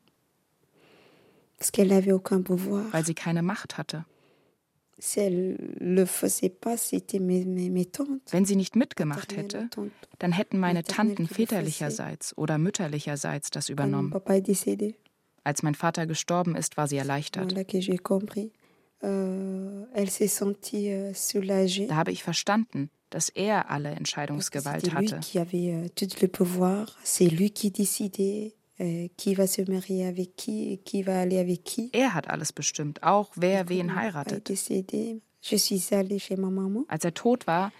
[2.91, 4.05] Weil sie keine Macht hatte.
[8.29, 9.67] Wenn sie nicht mitgemacht hätte,
[10.19, 14.13] dann hätten meine Tanten väterlicherseits oder mütterlicherseits das übernommen.
[15.43, 17.51] Als mein Vater gestorben ist, war sie erleichtert.
[17.51, 17.65] Euh,
[19.03, 19.87] euh.
[21.87, 25.19] Da habe ich verstanden, dass er alle Entscheidungsgewalt hatte.
[28.81, 31.89] Lui qui va se marier avec qui qui va aller avec qui.
[31.93, 34.49] Er hat alles bestimmt, auch wer wen heiratet.
[36.87, 37.71] Als er tot war,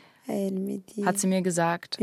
[1.06, 1.98] hat sie mir gesagt,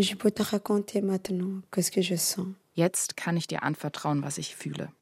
[2.75, 4.93] jetzt kann ich dir anvertrauen, was ich fühle.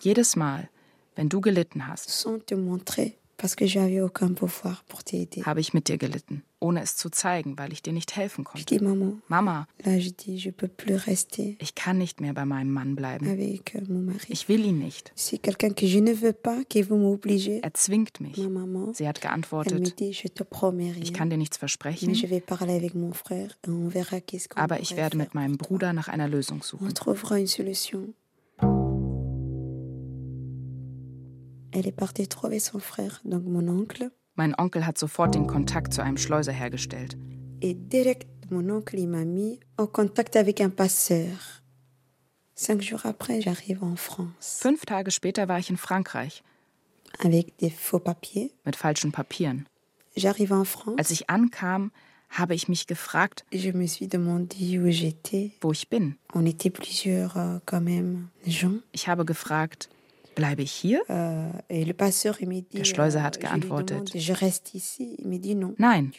[0.00, 0.68] Jedes Mal,
[1.14, 2.26] wenn du gelitten hast,
[5.44, 8.60] Habe ich mit dir gelitten, ohne es zu zeigen, weil ich dir nicht helfen konnte.
[9.28, 9.66] Mama,
[11.60, 13.26] ich kann nicht mehr bei meinem Mann bleiben.
[14.28, 14.32] euh.
[14.32, 15.12] Ich will ihn nicht.
[17.52, 17.60] Ne.
[17.62, 18.36] Er zwingt mich.
[18.94, 19.94] Sie hat geantwortet,
[21.02, 22.06] ich kann dir nichts versprechen,
[24.62, 26.86] aber ich werde mit meinem Bruder nach einer Lösung suchen.
[31.74, 34.10] Elle est partie trouver son frère, donc mon oncle.
[34.36, 37.16] Mein Onkel hat sofort den Kontakt zu einem Schleuser hergestellt.
[37.60, 41.62] Et direct, mon oncle, il m'a mis en contact avec un passeur.
[42.56, 46.42] Cinq jours après, j'arrive en France Fünf Tage später war ich in Frankreich
[47.20, 48.52] avec des faux papiers.
[48.64, 49.64] mit falschen Papieren.
[50.16, 50.96] J'arrive en France.
[50.98, 51.90] Als ich ankam,
[52.28, 55.52] habe ich mich gefragt, Je me suis demandé où j'étais.
[55.60, 56.14] wo ich bin.
[56.34, 58.80] On était plusieurs euh, quand même gens.
[58.92, 59.88] Ich habe gefragt,
[60.34, 61.02] bleibe ich hier?
[61.08, 61.50] Euh.
[62.72, 64.12] Der Schleuser hat lui geantwortet.
[65.78, 66.12] Nein,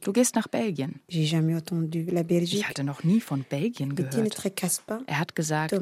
[0.00, 1.00] du gehst nach Belgien.
[1.08, 1.34] Ich
[2.68, 4.44] hatte noch nie von Belgien ne gehört.
[5.06, 5.72] Er hat gesagt,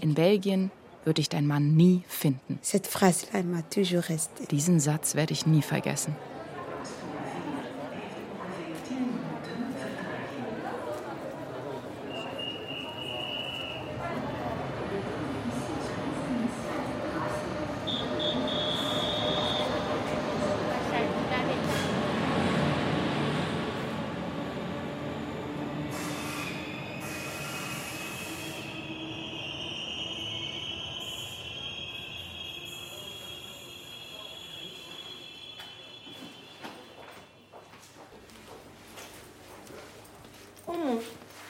[0.00, 0.70] in Belgien
[1.04, 2.58] würde ich deinen Mann nie finden.
[4.50, 6.14] Diesen Satz werde ich nie vergessen.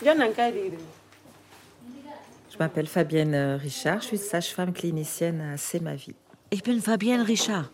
[0.02, 0.08] Je
[2.58, 6.14] m'appelle Fabienne euh, Richard, je suis sage-femme clinicienne à Semavi.
[6.50, 7.70] Ich bin Fabienne Richard.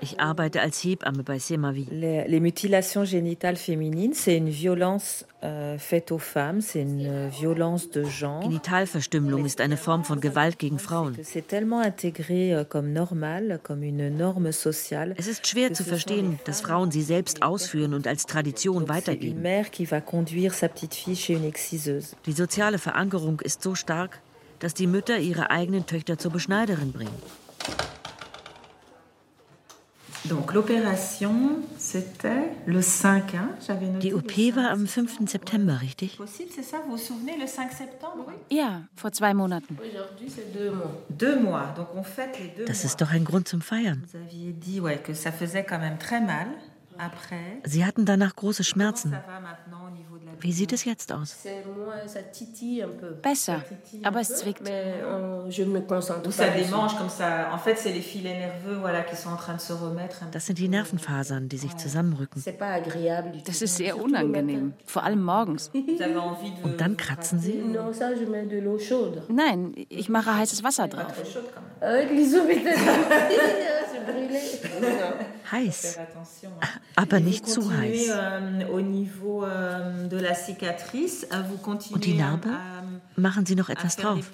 [0.00, 1.88] Ich arbeite als Hebamme bei Semavi.
[1.90, 8.04] Les, mutilations génitales féminines, c'est une violence euh, faite aux femmes, c'est une violence de
[8.04, 8.42] genre.
[8.42, 11.14] Genitalverstümmelung ist eine Form von Gewalt gegen Frauen.
[11.24, 15.14] C'est tellement intégré euh, comme normal, comme une norme sociale.
[15.18, 19.42] Es ist schwer zu verstehen, dass Frauen sie selbst ausführen und als Tradition weitergeben.
[19.42, 22.14] mère qui va conduire sa petite fille chez une exciseuse.
[22.26, 24.20] Die soziale Verankerung ist so stark,
[24.60, 27.10] dass die Mütter ihre eigenen Töchter zur Beschneiderin bringen.
[27.74, 27.80] Donc l'opération, c'était le 5.
[27.80, 27.88] Hein,
[29.98, 30.34] J'avais noté Die
[34.10, 35.18] le OP war am 5.
[35.26, 36.18] September, richtig?
[36.18, 39.76] Possible, c'est ça Vous vous souvenez, le 5 septembre Ja, vor zwei Monaten.
[41.10, 44.02] Deux mois, donc on fête les deux Das ist doch ein Grund zum Feiern.
[44.06, 46.48] Vous aviez dit ouais, que ça faisait quand même très mal
[46.98, 47.60] après.
[47.64, 49.16] Sie hatten danach große Schmerzen.
[50.40, 51.36] Wie sieht es jetzt aus?
[53.22, 53.64] Besser,
[54.02, 54.62] aber es zwickt.
[60.32, 62.42] Das sind die Nervenfasern, die sich zusammenrücken.
[63.44, 65.70] Das ist sehr unangenehm, vor allem morgens.
[66.62, 67.52] Und dann kratzen sie.
[69.28, 71.12] Nein, ich mache heißes Wasser drauf.
[75.50, 75.98] Heiß,
[76.94, 78.10] aber nicht zu heiß.
[81.92, 82.50] Und die Narbe?
[83.16, 84.30] Machen Sie noch etwas drauf?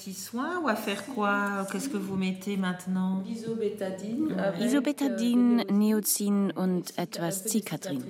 [4.61, 8.05] Isobetadin, Neozin und etwas Zikatrin.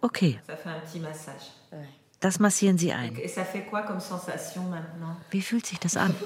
[0.00, 0.38] Okay,
[2.20, 3.16] das massieren Sie ein.
[5.30, 6.14] Wie fühlt sich das an?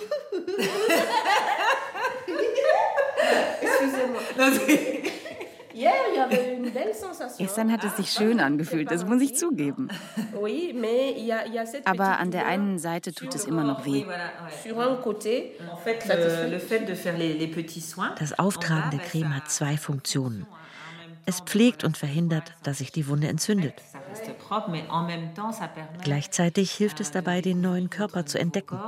[7.38, 9.88] Gestern hat es sich schön angefühlt, das muss ich zugeben.
[11.84, 14.04] Aber an der einen Seite tut es immer noch weh.
[18.18, 20.46] Das Auftragen der Creme hat zwei Funktionen.
[21.24, 23.74] Es pflegt und verhindert, dass sich die Wunde entzündet.
[26.02, 28.76] Gleichzeitig hilft es dabei, den neuen Körper zu entdecken.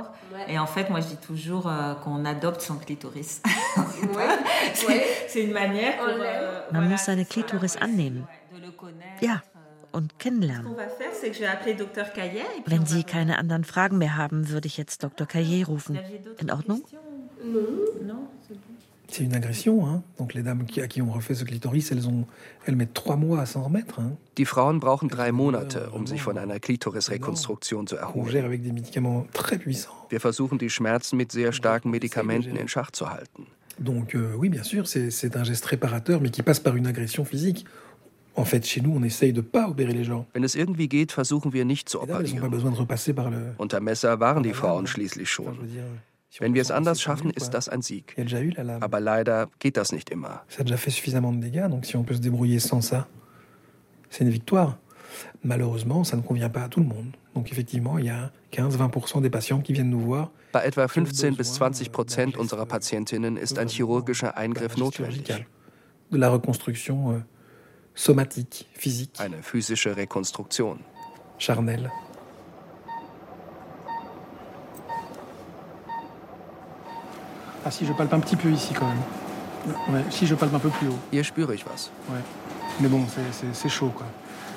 [6.71, 8.27] Man muss seine Klitoris annehmen.
[9.21, 9.41] Ja,
[9.91, 10.75] und kennenlernen.
[12.65, 15.25] Wenn Sie keine anderen Fragen mehr haben, würde ich jetzt Dr.
[15.25, 15.97] Caillet rufen.
[16.37, 16.83] In Ordnung?
[18.05, 18.27] Non,
[19.09, 19.87] c'est une agression.
[19.87, 20.03] Hein.
[20.17, 22.25] Donc les dames qui, à qui on refait ce clitoris, elles, ont,
[22.65, 23.99] elles mettent trois mois à s'en remettre.
[23.99, 24.17] Hein.
[24.37, 28.33] Die Frauen brauchen drei Monate, um sich von einer Klitorisrekonstruktion zu erholen.
[30.09, 33.47] Wir versuchen, die Schmerzen mit sehr starken Medikamenten in Schach zu halten.
[33.77, 37.25] Donc euh, oui, bien sûr, c'est un geste réparateur, mais qui passe par une agression
[37.25, 37.65] physique.
[38.37, 40.25] En fait, chez nous, on essaye de pas opérer les gens.
[40.33, 42.41] Wenn es irgendwie geht, versuchen wir nicht zu operieren.
[43.57, 45.57] Unter Messer waren die Frauen schließlich schon.
[46.39, 48.15] Wenn wir es anders schaffen, ist das ein Sieg.
[48.79, 50.41] Aber leider geht das nicht immer.
[55.43, 57.11] Ne convient pas à tout le monde.
[57.33, 60.31] Donc effectivement, il y a 15-20% des patients qui viennent nous voir.
[60.53, 65.45] Bei etwa 15 bis 20 Prozent unserer Patientinnen ist ein chirurgischer Eingriff notwendig.
[67.11, 67.21] euh,
[69.19, 70.79] Eine physische Rekonstruktion.
[71.37, 71.91] charnelle.
[77.65, 79.73] Ah si, je palpe un petit peu ici quand même.
[79.95, 80.99] Ouais, si, je palpe un peu plus haut.
[81.11, 81.89] Hier spüre ich was.
[82.09, 82.21] Ouais.
[82.79, 83.01] Mais bon,
[83.53, 84.05] c'est- chaud quoi.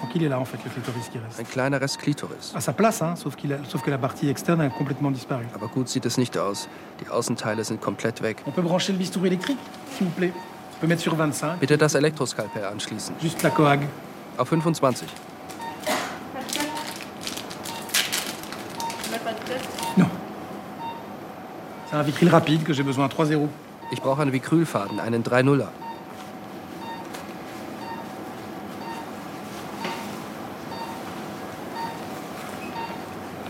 [0.03, 1.41] Donc il est là en fait, le clitoris qui reste.
[1.41, 2.53] Ein kleiner Rest Klitoris.
[2.55, 5.45] À sa place, hein, sauf, qu'il a- sauf que la partie externe a complètement disparu.
[5.55, 6.69] Aber gut sieht es nicht aus.
[7.01, 8.37] Die Außenteile sind komplett weg.
[8.47, 9.59] On peut brancher le bistouri électrique,
[9.97, 10.33] s'il vous plaît.
[10.77, 11.59] On peut mettre sur 25.
[11.59, 13.15] Bitte das Elektroskalpell anschließen.
[13.21, 13.81] Juste la coag.
[14.37, 15.09] Auf 25.
[21.91, 23.49] C'est un vitril rapide que j'ai besoin à 3-0.
[23.93, 25.69] Ich brauche einen Vicrylfaden, einen 3-0er.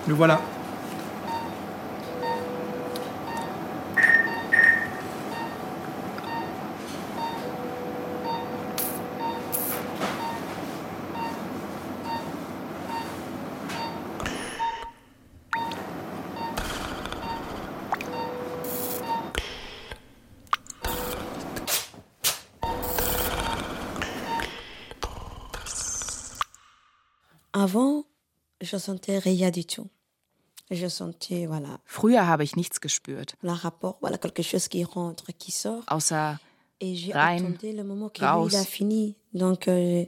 [0.07, 0.39] Le voilà.
[27.53, 28.05] Avant,
[28.61, 29.89] je sentais rien du tout.
[30.71, 35.33] Je sentais, voilà, Früher habe ich nichts gespürt, le rapport, voilà, quelque chose qui rentre,
[35.39, 35.83] qui sort.
[35.91, 36.35] außer
[37.13, 38.53] rein, attendu le moment que raus.
[39.33, 40.05] Donc, euh,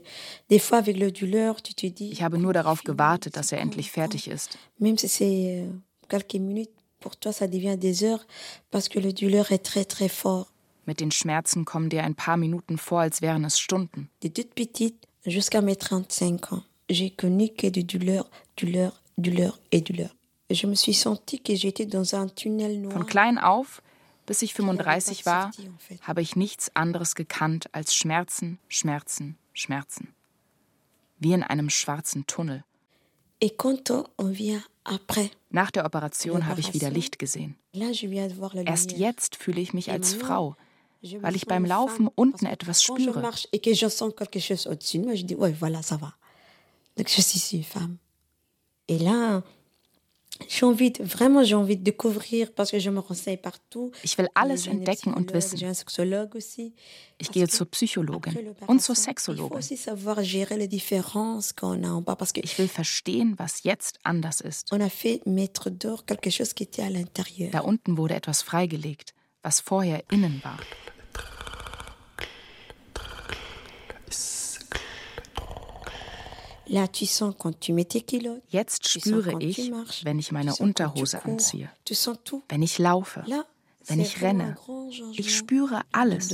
[0.49, 3.59] des fois, avec le douleur, tu te dis, ich habe nur darauf gewartet, dass er
[3.59, 4.57] endlich fertig ist.
[4.79, 5.67] même si c'est euh,
[6.09, 8.25] quelques minutes, pour toi, ça devient des heures,
[8.69, 10.51] parce que le douleur est très, très fort.
[10.85, 14.09] Mit den Schmerzen kommen dir ein paar Minuten vor, als wären es Stunden.
[14.21, 16.63] De toute petite jusqu'à mes 35 ans,
[16.93, 20.15] j'ai connu que de douleur, douleur, douleur et douleur.
[20.49, 22.93] Je me suis sentie que j'étais dans un tunnel noir.
[22.93, 23.81] Von klein auf,
[24.25, 25.51] bis ich 35 war,
[26.01, 30.13] habe ich nichts anderes gekannt als Schmerzen, Schmerzen, Schmerzen.
[31.19, 32.63] Wie in einem schwarzen Tunnel.
[33.39, 37.55] Et quand on vient après, Nach der Operation habe ich wieder Licht gesehen.
[37.73, 40.55] Erst jetzt fühle ich mich als Frau,
[41.01, 43.21] weil ich beim Laufen unten etwas spüre.
[47.01, 47.97] Donc, je suis une femme.
[48.87, 49.41] Et là,
[50.47, 53.89] j'ai envie, vraiment, j'ai envie de découvrir parce que je me renseigne partout.
[54.03, 55.57] Ich will alles entdecken und wissen.
[57.17, 59.57] Ich gehe zur Psychologin und zur Sexologin.
[59.61, 59.87] Ich
[62.59, 64.71] will verstehen, was jetzt anders ist.
[67.51, 70.59] Da unten wurde etwas freigelegt, was vorher innen war.
[73.87, 74.89] Là, tu sens quand tu
[75.71, 76.60] mets tes kilos,
[78.47, 79.71] Jetzt spüre ich,
[80.03, 81.69] wenn ich meine Unterhose anziehe,
[82.49, 83.25] wenn ich laufe,
[83.87, 84.57] wenn ich renne.
[85.13, 86.29] Ich spüre alles.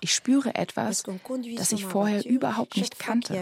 [0.00, 1.04] Ich spüre etwas,
[1.56, 3.34] das ich vorher überhaupt nicht kannte.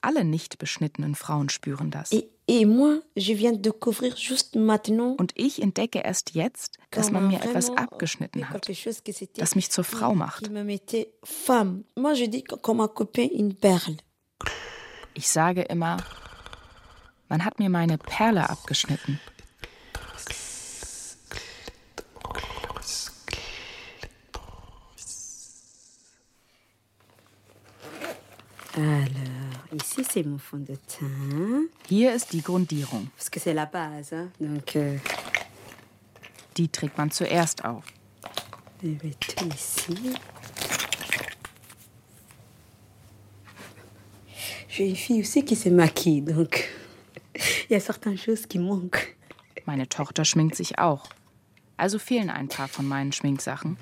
[0.00, 2.12] Alle nicht beschnittenen Frauen spüren das.
[2.12, 5.16] Et, et moi, je viens de découvrir juste maintenant.
[5.18, 8.68] Und ich entdecke erst jetzt, dass man mir etwas abgeschnitten hat,
[9.36, 10.48] das mich zur Frau macht.
[15.14, 15.96] Ich sage immer,
[17.28, 19.20] man hat mir meine Perle abgeschnitten.
[28.76, 29.35] Alors,
[31.88, 33.10] Hier ist die Grundierung.
[34.74, 34.98] Euh...
[36.56, 37.84] Die trägt man zuerst auf.
[49.64, 51.08] Meine Tochter schminkt sich auch.
[51.76, 53.76] Also fehlen ein paar von meinen Schminksachen.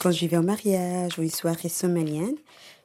[0.00, 2.36] Quand je vais au mariage ou une soirée somalienne,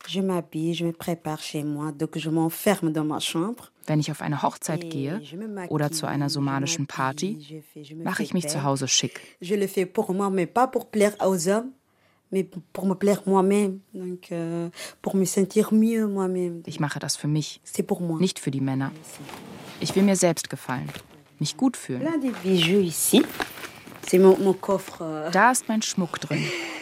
[0.07, 3.71] je m'habille, je me prépare chez moi, donc je m'enferme dans ma chambre.
[3.87, 5.21] Wenn ich auf eine Hochzeit gehe
[5.69, 7.63] oder zu einer somalischen Party,
[8.03, 9.19] mache ich mich zu Hause schick.
[9.41, 11.71] Je le fais pour moi, mais pas pour plaire aux hommes,
[12.33, 12.43] euh.
[16.65, 17.59] Ich mache das für mich,
[18.19, 18.91] nicht für die Männer.
[19.79, 20.89] Ich will mir selbst gefallen,
[21.39, 22.07] mich gut fühlen.
[24.03, 26.45] Euh, Da ist mein Schmuck drin.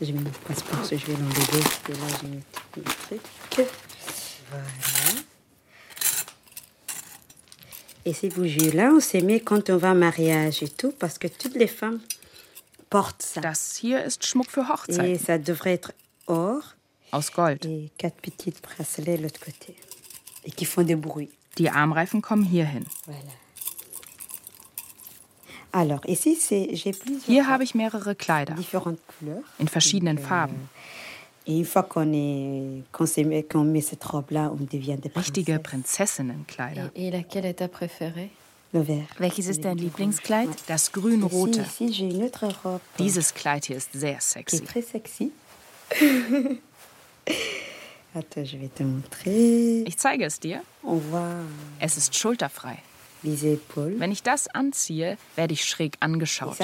[0.00, 1.62] Je mets mon passeport, je vais l'enlever.
[1.84, 3.68] que là, j'ai mis tous les trucs.
[4.50, 4.64] Voilà.
[8.04, 11.28] Et ces bougies-là, on s'est mis quand on va en mariage et tout, parce que
[11.28, 12.00] toutes les femmes
[12.88, 13.40] portent ça.
[13.40, 15.18] Das hier ist Schmuck für Et Hochzeiten.
[15.18, 15.92] ça devrait être
[16.26, 16.62] or.
[17.12, 17.64] Aus Gold.
[17.66, 19.76] Et quatre petites bracelets de l'autre côté.
[20.44, 21.30] Et qui font des bruits.
[21.56, 22.84] Die Armreifen kommen hierhin.
[23.06, 23.20] Voilà.
[27.26, 28.56] Hier habe ich mehrere Kleider
[29.58, 30.68] in verschiedenen Farben.
[31.46, 31.64] Des
[35.16, 36.90] Richtige Prinzessinnenkleider.
[39.18, 40.48] Welches ist dein Lieblingskleid?
[40.68, 41.64] Das grün-rote.
[42.98, 44.58] Dieses Kleid hier ist sehr sexy.
[49.86, 50.62] Ich zeige es dir.
[51.78, 52.78] Es ist schulterfrei.
[53.98, 56.56] Wenn ich das anziehe, werde ich schräg angeschaut.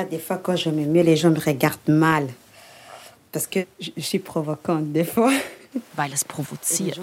[5.94, 6.98] Weil es provoziert.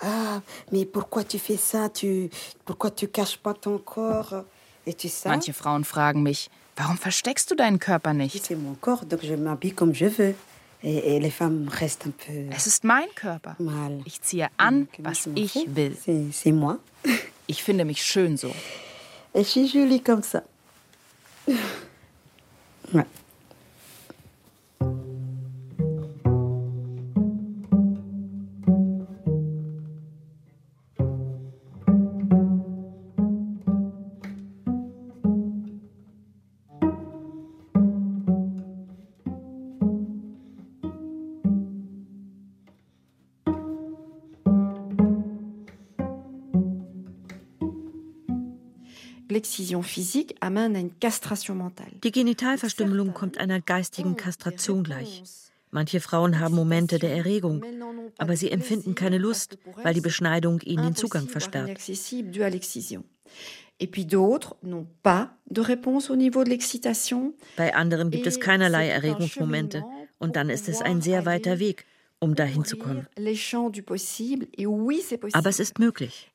[0.00, 0.40] Ah,
[5.24, 8.50] Manche Frauen fragen mich, warum versteckst du deinen Körper nicht?
[12.50, 13.56] Es ist mein Körper.
[14.04, 15.96] Ich ziehe an, was ich will.
[17.46, 18.52] Ich finde mich schön so.
[19.34, 20.42] Et je suis jolie comme ça.
[22.92, 23.04] Ouais.
[52.04, 55.22] Die Genitalverstümmelung kommt einer geistigen Kastration gleich.
[55.70, 57.64] Manche Frauen haben Momente der Erregung,
[58.18, 61.78] aber sie empfinden keine Lust, weil die Beschneidung ihnen den Zugang versperrt.
[67.56, 69.84] Bei anderen gibt es keinerlei Erregungsmomente.
[70.18, 71.84] und dann ist es ein sehr weiter Weg,
[72.20, 73.06] um dahin zu kommen.
[75.32, 76.30] Aber es ist möglich.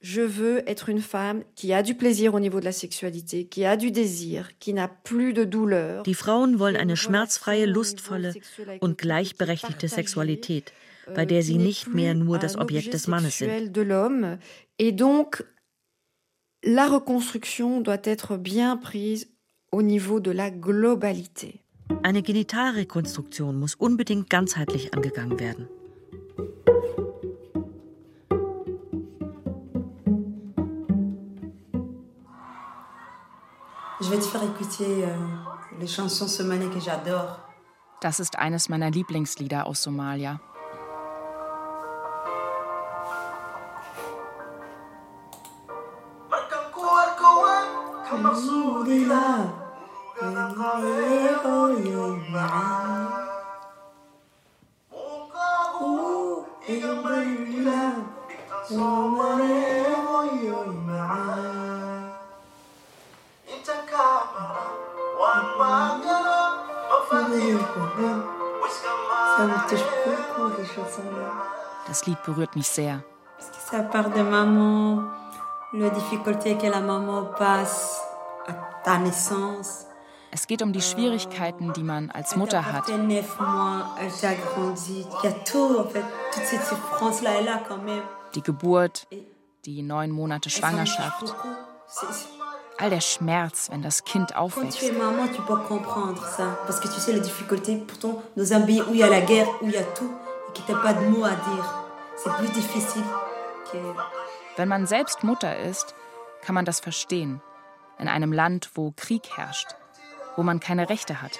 [6.05, 8.33] Die Frauen wollen eine schmerzfreie, lustvolle
[8.79, 10.73] und gleichberechtigte Sexualität,
[11.13, 13.75] bei der sie nicht mehr nur das Objekt des Mannes sind.
[16.63, 19.27] la reconstruction doit être bien prise
[19.71, 21.60] au niveau de la globalité.
[22.03, 25.67] Eine Genitalrekonstruktion muss unbedingt ganzheitlich angegangen werden.
[34.01, 35.15] Je vais te faire écouter euh,
[35.79, 35.87] les
[50.51, 51.43] الظهير
[51.85, 53.21] يمعى
[71.87, 73.03] Das Lied berührt mich sehr.
[73.69, 75.03] Ça part de maman,
[75.73, 78.01] la difficulté que la maman passe
[78.47, 79.85] à ta naissance,
[80.33, 82.87] Es geht um die Schwierigkeiten, die man als Mutter hat.
[88.35, 89.07] Die Geburt,
[89.65, 91.35] die neun Monate Schwangerschaft.
[92.77, 94.81] All der Schmerz, wenn das Kind aufwächst.
[104.55, 105.95] Wenn man selbst Mutter ist,
[106.41, 107.41] kann man das verstehen.
[107.99, 109.75] In einem Land, wo Krieg herrscht
[110.41, 111.39] wo man keine Rechte hat.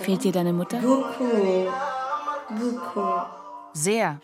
[0.00, 0.80] Fehlt dir deine Mutter?
[3.74, 4.20] Sehr.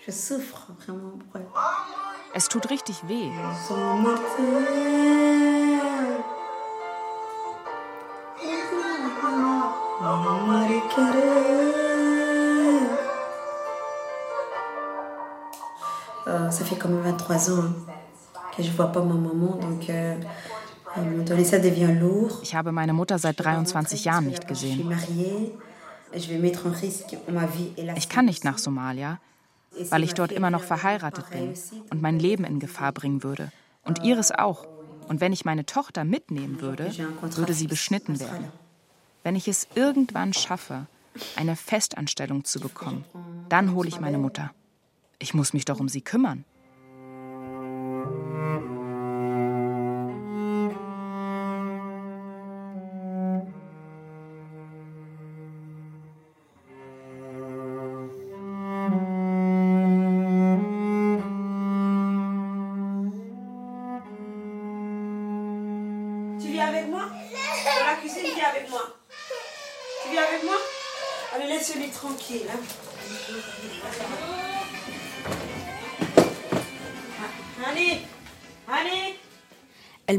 [2.35, 3.31] Es tut richtig weh.
[16.29, 17.73] Euh, ça fait quand même 23 ans
[18.55, 20.17] que je vois pas ma maman, donc euh,
[20.97, 22.41] devient lourd.
[22.43, 24.93] Ich habe meine Mutter seit 23 Jahren nicht gesehen.
[26.13, 29.19] Ich kann nicht nach Somalia,
[29.91, 31.55] weil ich dort immer noch verheiratet bin
[31.91, 33.51] und mein Leben in Gefahr bringen würde.
[33.85, 34.67] Und ihres auch.
[35.09, 38.53] Und wenn ich meine Tochter mitnehmen würde, würde sie beschnitten werden.
[39.23, 40.87] Wenn ich es irgendwann schaffe,
[41.37, 43.05] eine Festanstellung zu bekommen,
[43.49, 44.51] dann hole ich meine Mutter.
[45.21, 46.45] Ich muss mich doch um sie kümmern.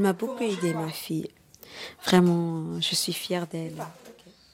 [0.10, 1.30] M'a beaucoup aidé, ma fille.
[2.04, 3.86] Vraiment, je suis fière d'elle.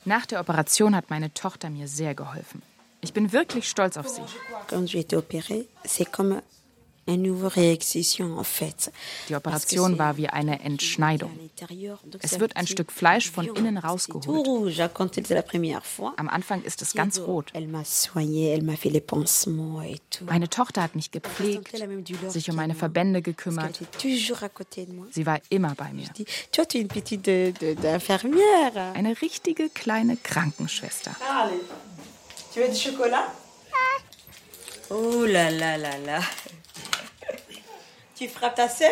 [0.05, 2.61] Nach der Operation hat meine Tochter mir sehr geholfen.
[3.01, 4.21] Ich bin wirklich stolz auf sie.
[4.67, 6.41] Quand j'ai été opérée, c'est comme
[7.07, 7.29] die
[9.35, 11.31] Operation war wie eine Entschneidung.
[12.21, 14.75] Es wird ein Stück Fleisch von innen rausgeholt.
[16.17, 17.53] Am Anfang ist es ganz rot.
[20.25, 21.71] Meine Tochter hat mich gepflegt,
[22.29, 23.79] sich um meine Verbände gekümmert.
[25.11, 26.07] Sie war immer bei mir.
[28.93, 31.15] Eine richtige kleine Krankenschwester.
[32.55, 33.25] Tu veux du chocolat?
[34.89, 36.21] Oh là là là là.
[38.15, 38.91] Tu frappes ta sœur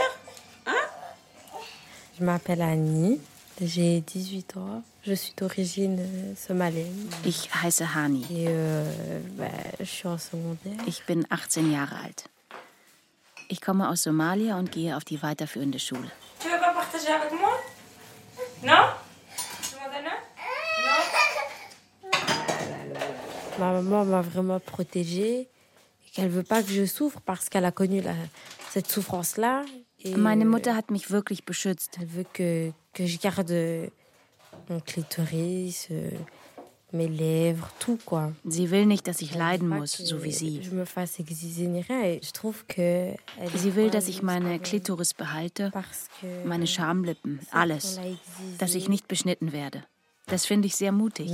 [0.65, 0.73] Hein
[2.19, 3.19] Je m'appelle Annie,
[3.61, 4.83] j'ai 18 ans.
[5.05, 5.99] Je suis d'origine
[6.37, 7.09] somalienne.
[7.25, 8.23] Ich heiße Hani.
[8.31, 9.45] Et euh, bah,
[9.79, 10.79] je suis en secondaire.
[10.87, 12.25] Ich bin 18 Jahre alt.
[13.49, 16.09] Ich komme aus Somalia und gehe auf die weiterführende Schule.
[16.39, 17.51] Tu veux pas partager avec moi
[18.63, 18.89] Non
[23.59, 25.47] Ma maman m'a vraiment protégée
[26.13, 28.13] qu'elle veut pas que je souffre parce qu'elle a connu la,
[28.69, 29.63] cette souffrance-là.
[30.15, 31.97] Meine Mutter hat mich wirklich beschützt.
[31.99, 33.89] Elle veut que, que je garde
[34.69, 36.11] mon clitoris, euh,
[36.91, 38.31] mes lèvres, tout quoi.
[38.47, 40.61] Sie will nicht, dass ich leiden muss, so wie sie.
[40.61, 42.03] Je me fasse exiger ni rien.
[42.03, 43.13] Et je trouve que
[43.55, 45.71] sie will, dass ich meine Klitoris behalte,
[46.45, 47.99] meine Schamlippen, alles.
[48.59, 49.83] Dass ich nicht beschnitten werde.
[50.27, 51.29] Das finde ich sehr mutig.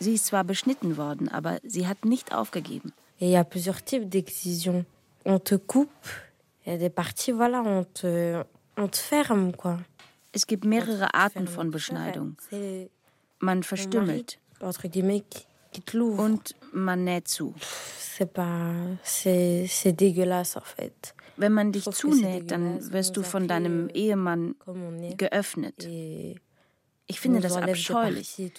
[0.00, 2.92] Sie ist zwar beschnitten worden, aber sie hat nicht aufgegeben.
[3.20, 4.84] Il y a plusieurs types d'excisions.
[5.24, 5.90] On te coupe,
[6.64, 8.44] il y a des parties, voilà, on te,
[8.76, 9.78] on te ferme, quoi.
[10.32, 12.36] Es gibt mehrere Arten von Beschneidung.
[13.40, 14.38] Man verstümmelt.
[14.60, 17.54] Und man näht zu.
[21.36, 24.54] Wenn man dich zunäht, dann wirst du von deinem Ehemann
[25.16, 25.88] geöffnet.
[27.10, 28.52] Ich finde das abscheulich.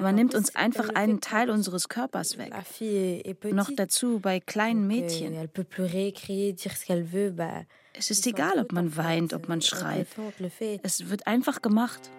[0.00, 2.52] Man nimmt uns einfach einen Teil unseres Körpers weg.
[3.52, 5.36] Noch dazu bei kleinen Mädchen.
[7.98, 10.06] Es ist egal, ob man weint, ob man schreit.
[10.82, 12.10] Es wird einfach gemacht.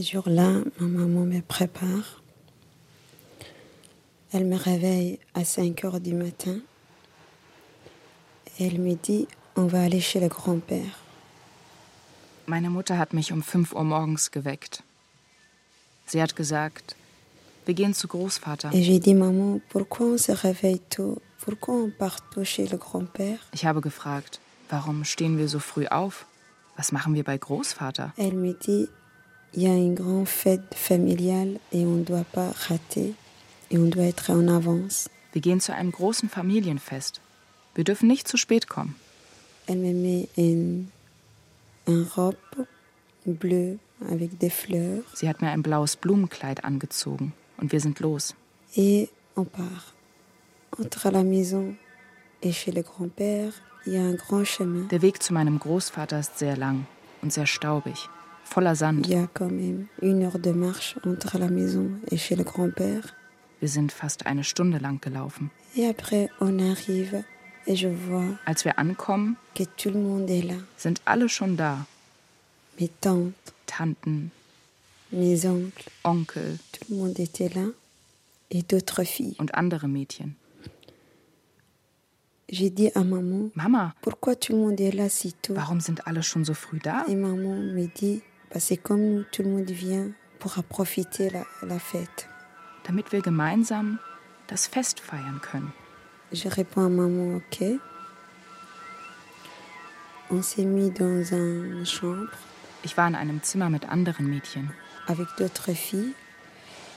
[0.00, 2.22] Ces jours-là, ma maman me prépare.
[4.32, 6.56] Elle me réveille à 5 heures du matin.
[8.58, 11.00] Elle me dit, on va aller chez le grand-père.
[12.46, 14.82] Meine Mutter hat mich um 5 Uhr morgens geweckt.
[16.06, 16.96] Sie hat gesagt,
[17.66, 18.70] wir gehen zu Großvater.
[18.72, 21.20] Et j'ai dit, maman, pourquoi on se réveille tôt?
[21.40, 23.38] Pourquoi on part tôt chez le grand-père?
[23.52, 24.40] Ich habe gefragt,
[24.70, 26.24] warum stehen wir so früh auf?
[26.78, 28.14] Was machen wir bei Großvater?
[28.16, 28.88] Elle me dit,
[29.54, 33.14] il y a une grande fête familiale et on ne doit pas rater
[33.70, 35.08] et on doit être en avance.
[35.32, 37.20] Wir gehen zu einem großen Familienfest.
[37.74, 38.96] Wir dürfen nicht zu spät kommen.
[39.66, 40.88] Elle me met une,
[41.86, 42.36] une robe
[43.24, 43.78] bleue
[44.08, 45.04] avec des fleurs.
[45.14, 48.34] Sie hat mir ein blaues Blumenkleid angezogen und wir sind los.
[48.74, 49.94] Et on part.
[50.78, 51.74] Entre la maison
[52.42, 53.52] et chez le grand-père,
[53.86, 54.88] il y a un grand chemin.
[54.88, 56.86] Der Weg zu meinem Großvater ist sehr lang
[57.22, 58.08] und sehr staubig,
[58.50, 59.08] voller Sand.
[63.60, 65.50] Wir sind fast eine Stunde lang gelaufen.
[68.44, 69.36] Als wir ankommen,
[70.76, 71.86] sind alle schon da.
[73.66, 74.32] Tanten,
[76.02, 76.58] Onkel
[79.38, 80.36] und andere Mädchen.
[83.54, 83.94] Mama,
[85.48, 87.04] warum sind alle schon so früh da?
[87.06, 88.22] Et maman me dit,
[88.52, 92.28] bah, c'est comme tout le monde vient pour profiter la, la fête.
[92.86, 93.98] Damit wir gemeinsam
[94.48, 95.70] das Fest feiern können.
[96.32, 97.78] Je réponds à maman, ok.
[100.30, 102.30] On s'est mis dans une chambre
[102.82, 104.70] Ich war in einem Zimmer mit anderen Mädchen.
[105.06, 106.14] avec d'autres filles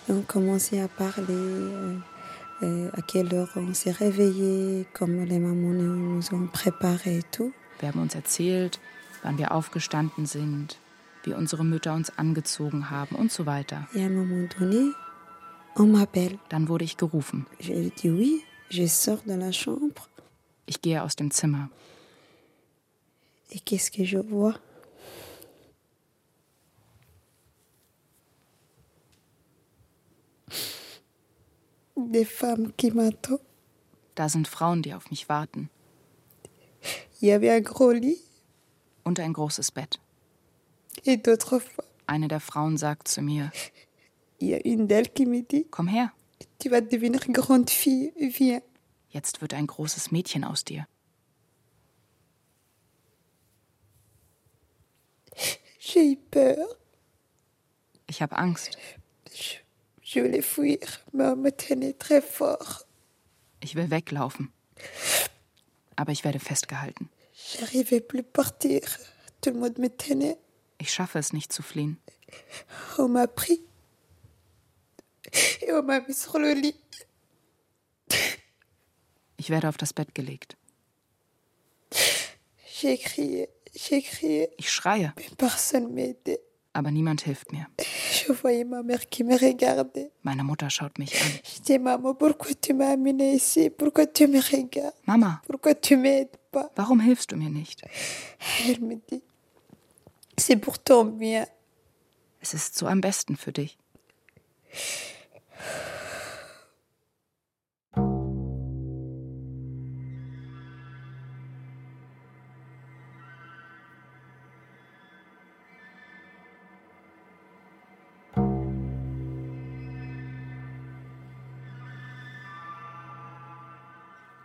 [0.08, 1.96] et on commençait à parler euh,
[2.62, 7.24] euh, à quelle heure on s'est réveillé, comment les mamans nous, nous ont préparé et
[7.32, 7.52] tout.
[7.80, 8.80] Wir haben uns erzählt,
[9.24, 10.78] wann wir aufgestanden sind,
[11.24, 13.88] wie unsere Mütter uns angezogen haben und so weiter.
[16.50, 17.48] Dann wurde ich gerufen.
[20.66, 21.70] Ich gehe aus dem Zimmer.
[23.54, 24.56] et qu'est-ce que je vois
[31.96, 33.40] Des femmes qui m'attendent.
[34.16, 35.70] Da sind Frauen, die auf mich warten.
[39.04, 40.00] Und ein großes Bett.
[42.06, 43.52] Eine der Frauen sagt zu mir,
[45.72, 46.12] komm her,
[49.10, 50.88] jetzt wird ein großes Mädchen aus dir.
[58.08, 58.78] Ich habe Angst.
[63.62, 64.52] Ich will weglaufen.
[65.96, 67.10] Aber ich werde festgehalten.
[67.34, 68.82] J'arrivais plus partir.
[69.42, 70.38] Tout le monde me tenait.
[70.84, 71.98] Ich schaffe es nicht zu fliehen.
[72.98, 73.62] On m'a pris.
[75.62, 76.76] Et on m'a mis sur le lit.
[79.38, 80.58] Ich werde auf das Bett gelegt.
[82.82, 86.42] J'ai crié, j'ai crié, Ich schreie, mais personne m'aidait.
[86.74, 87.68] aber niemand hilft mir.
[88.26, 90.12] Je voyais ma mère qui me regardait.
[90.24, 91.30] Meine Mutter schaut mich an.
[91.44, 95.96] Je dis, maman, pourquoi tu m'as amené ici Pourquoi tu me regardes Mama, Pourquoi tu
[95.96, 97.84] m'aides pas warum hilfst du mir nicht?
[98.68, 99.24] Elle me dit,
[100.38, 101.46] c'est pour ton bien.
[102.42, 103.78] Es ist so am besten für dich.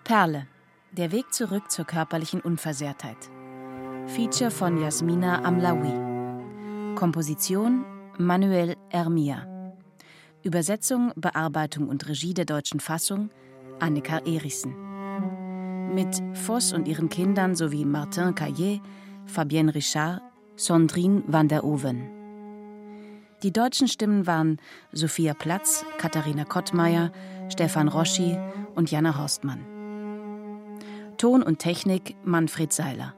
[0.04, 0.46] Perle.
[0.92, 3.28] Der Weg zurück zur körperlichen Unversehrtheit.
[4.08, 6.94] Feature von Jasmina Amlawi.
[6.94, 7.84] Komposition
[8.16, 9.46] Manuel Ermia.
[10.42, 13.28] Übersetzung, Bearbeitung und Regie der deutschen Fassung
[13.80, 14.74] Annika Erichsen.
[15.94, 18.80] Mit Voss und ihren Kindern sowie Martin Caillé,
[19.26, 20.22] Fabienne Richard,
[20.56, 22.08] Sandrine van der Oven.
[23.42, 24.56] Die deutschen Stimmen waren
[24.90, 27.12] Sophia Platz, Katharina Kottmeier,
[27.50, 28.38] Stefan Roschi
[28.74, 29.66] und Jana Horstmann.
[31.18, 33.14] Ton und Technik Manfred Seiler.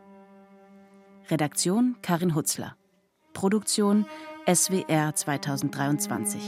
[1.30, 2.74] Redaktion Karin Hutzler.
[3.34, 4.04] Produktion
[4.52, 6.40] SWR 2023.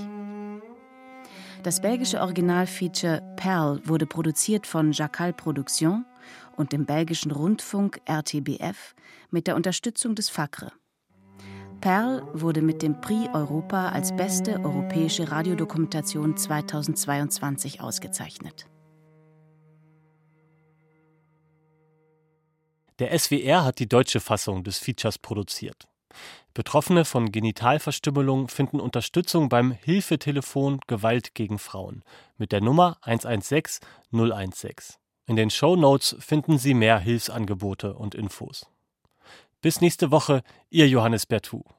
[1.62, 6.04] Das belgische Originalfeature Perl wurde produziert von Jacal Production
[6.56, 8.96] und dem belgischen Rundfunk RTBF
[9.30, 10.72] mit der Unterstützung des FACRE.
[11.80, 18.66] Perl wurde mit dem Prix Europa als beste europäische Radiodokumentation 2022 ausgezeichnet.
[23.02, 25.88] Der SWR hat die deutsche Fassung des Features produziert.
[26.54, 32.04] Betroffene von Genitalverstümmelung finden Unterstützung beim Hilfetelefon Gewalt gegen Frauen
[32.38, 34.74] mit der Nummer 116 016.
[35.26, 38.68] In den Show Notes finden Sie mehr Hilfsangebote und Infos.
[39.62, 41.64] Bis nächste Woche, Ihr Johannes Bertou.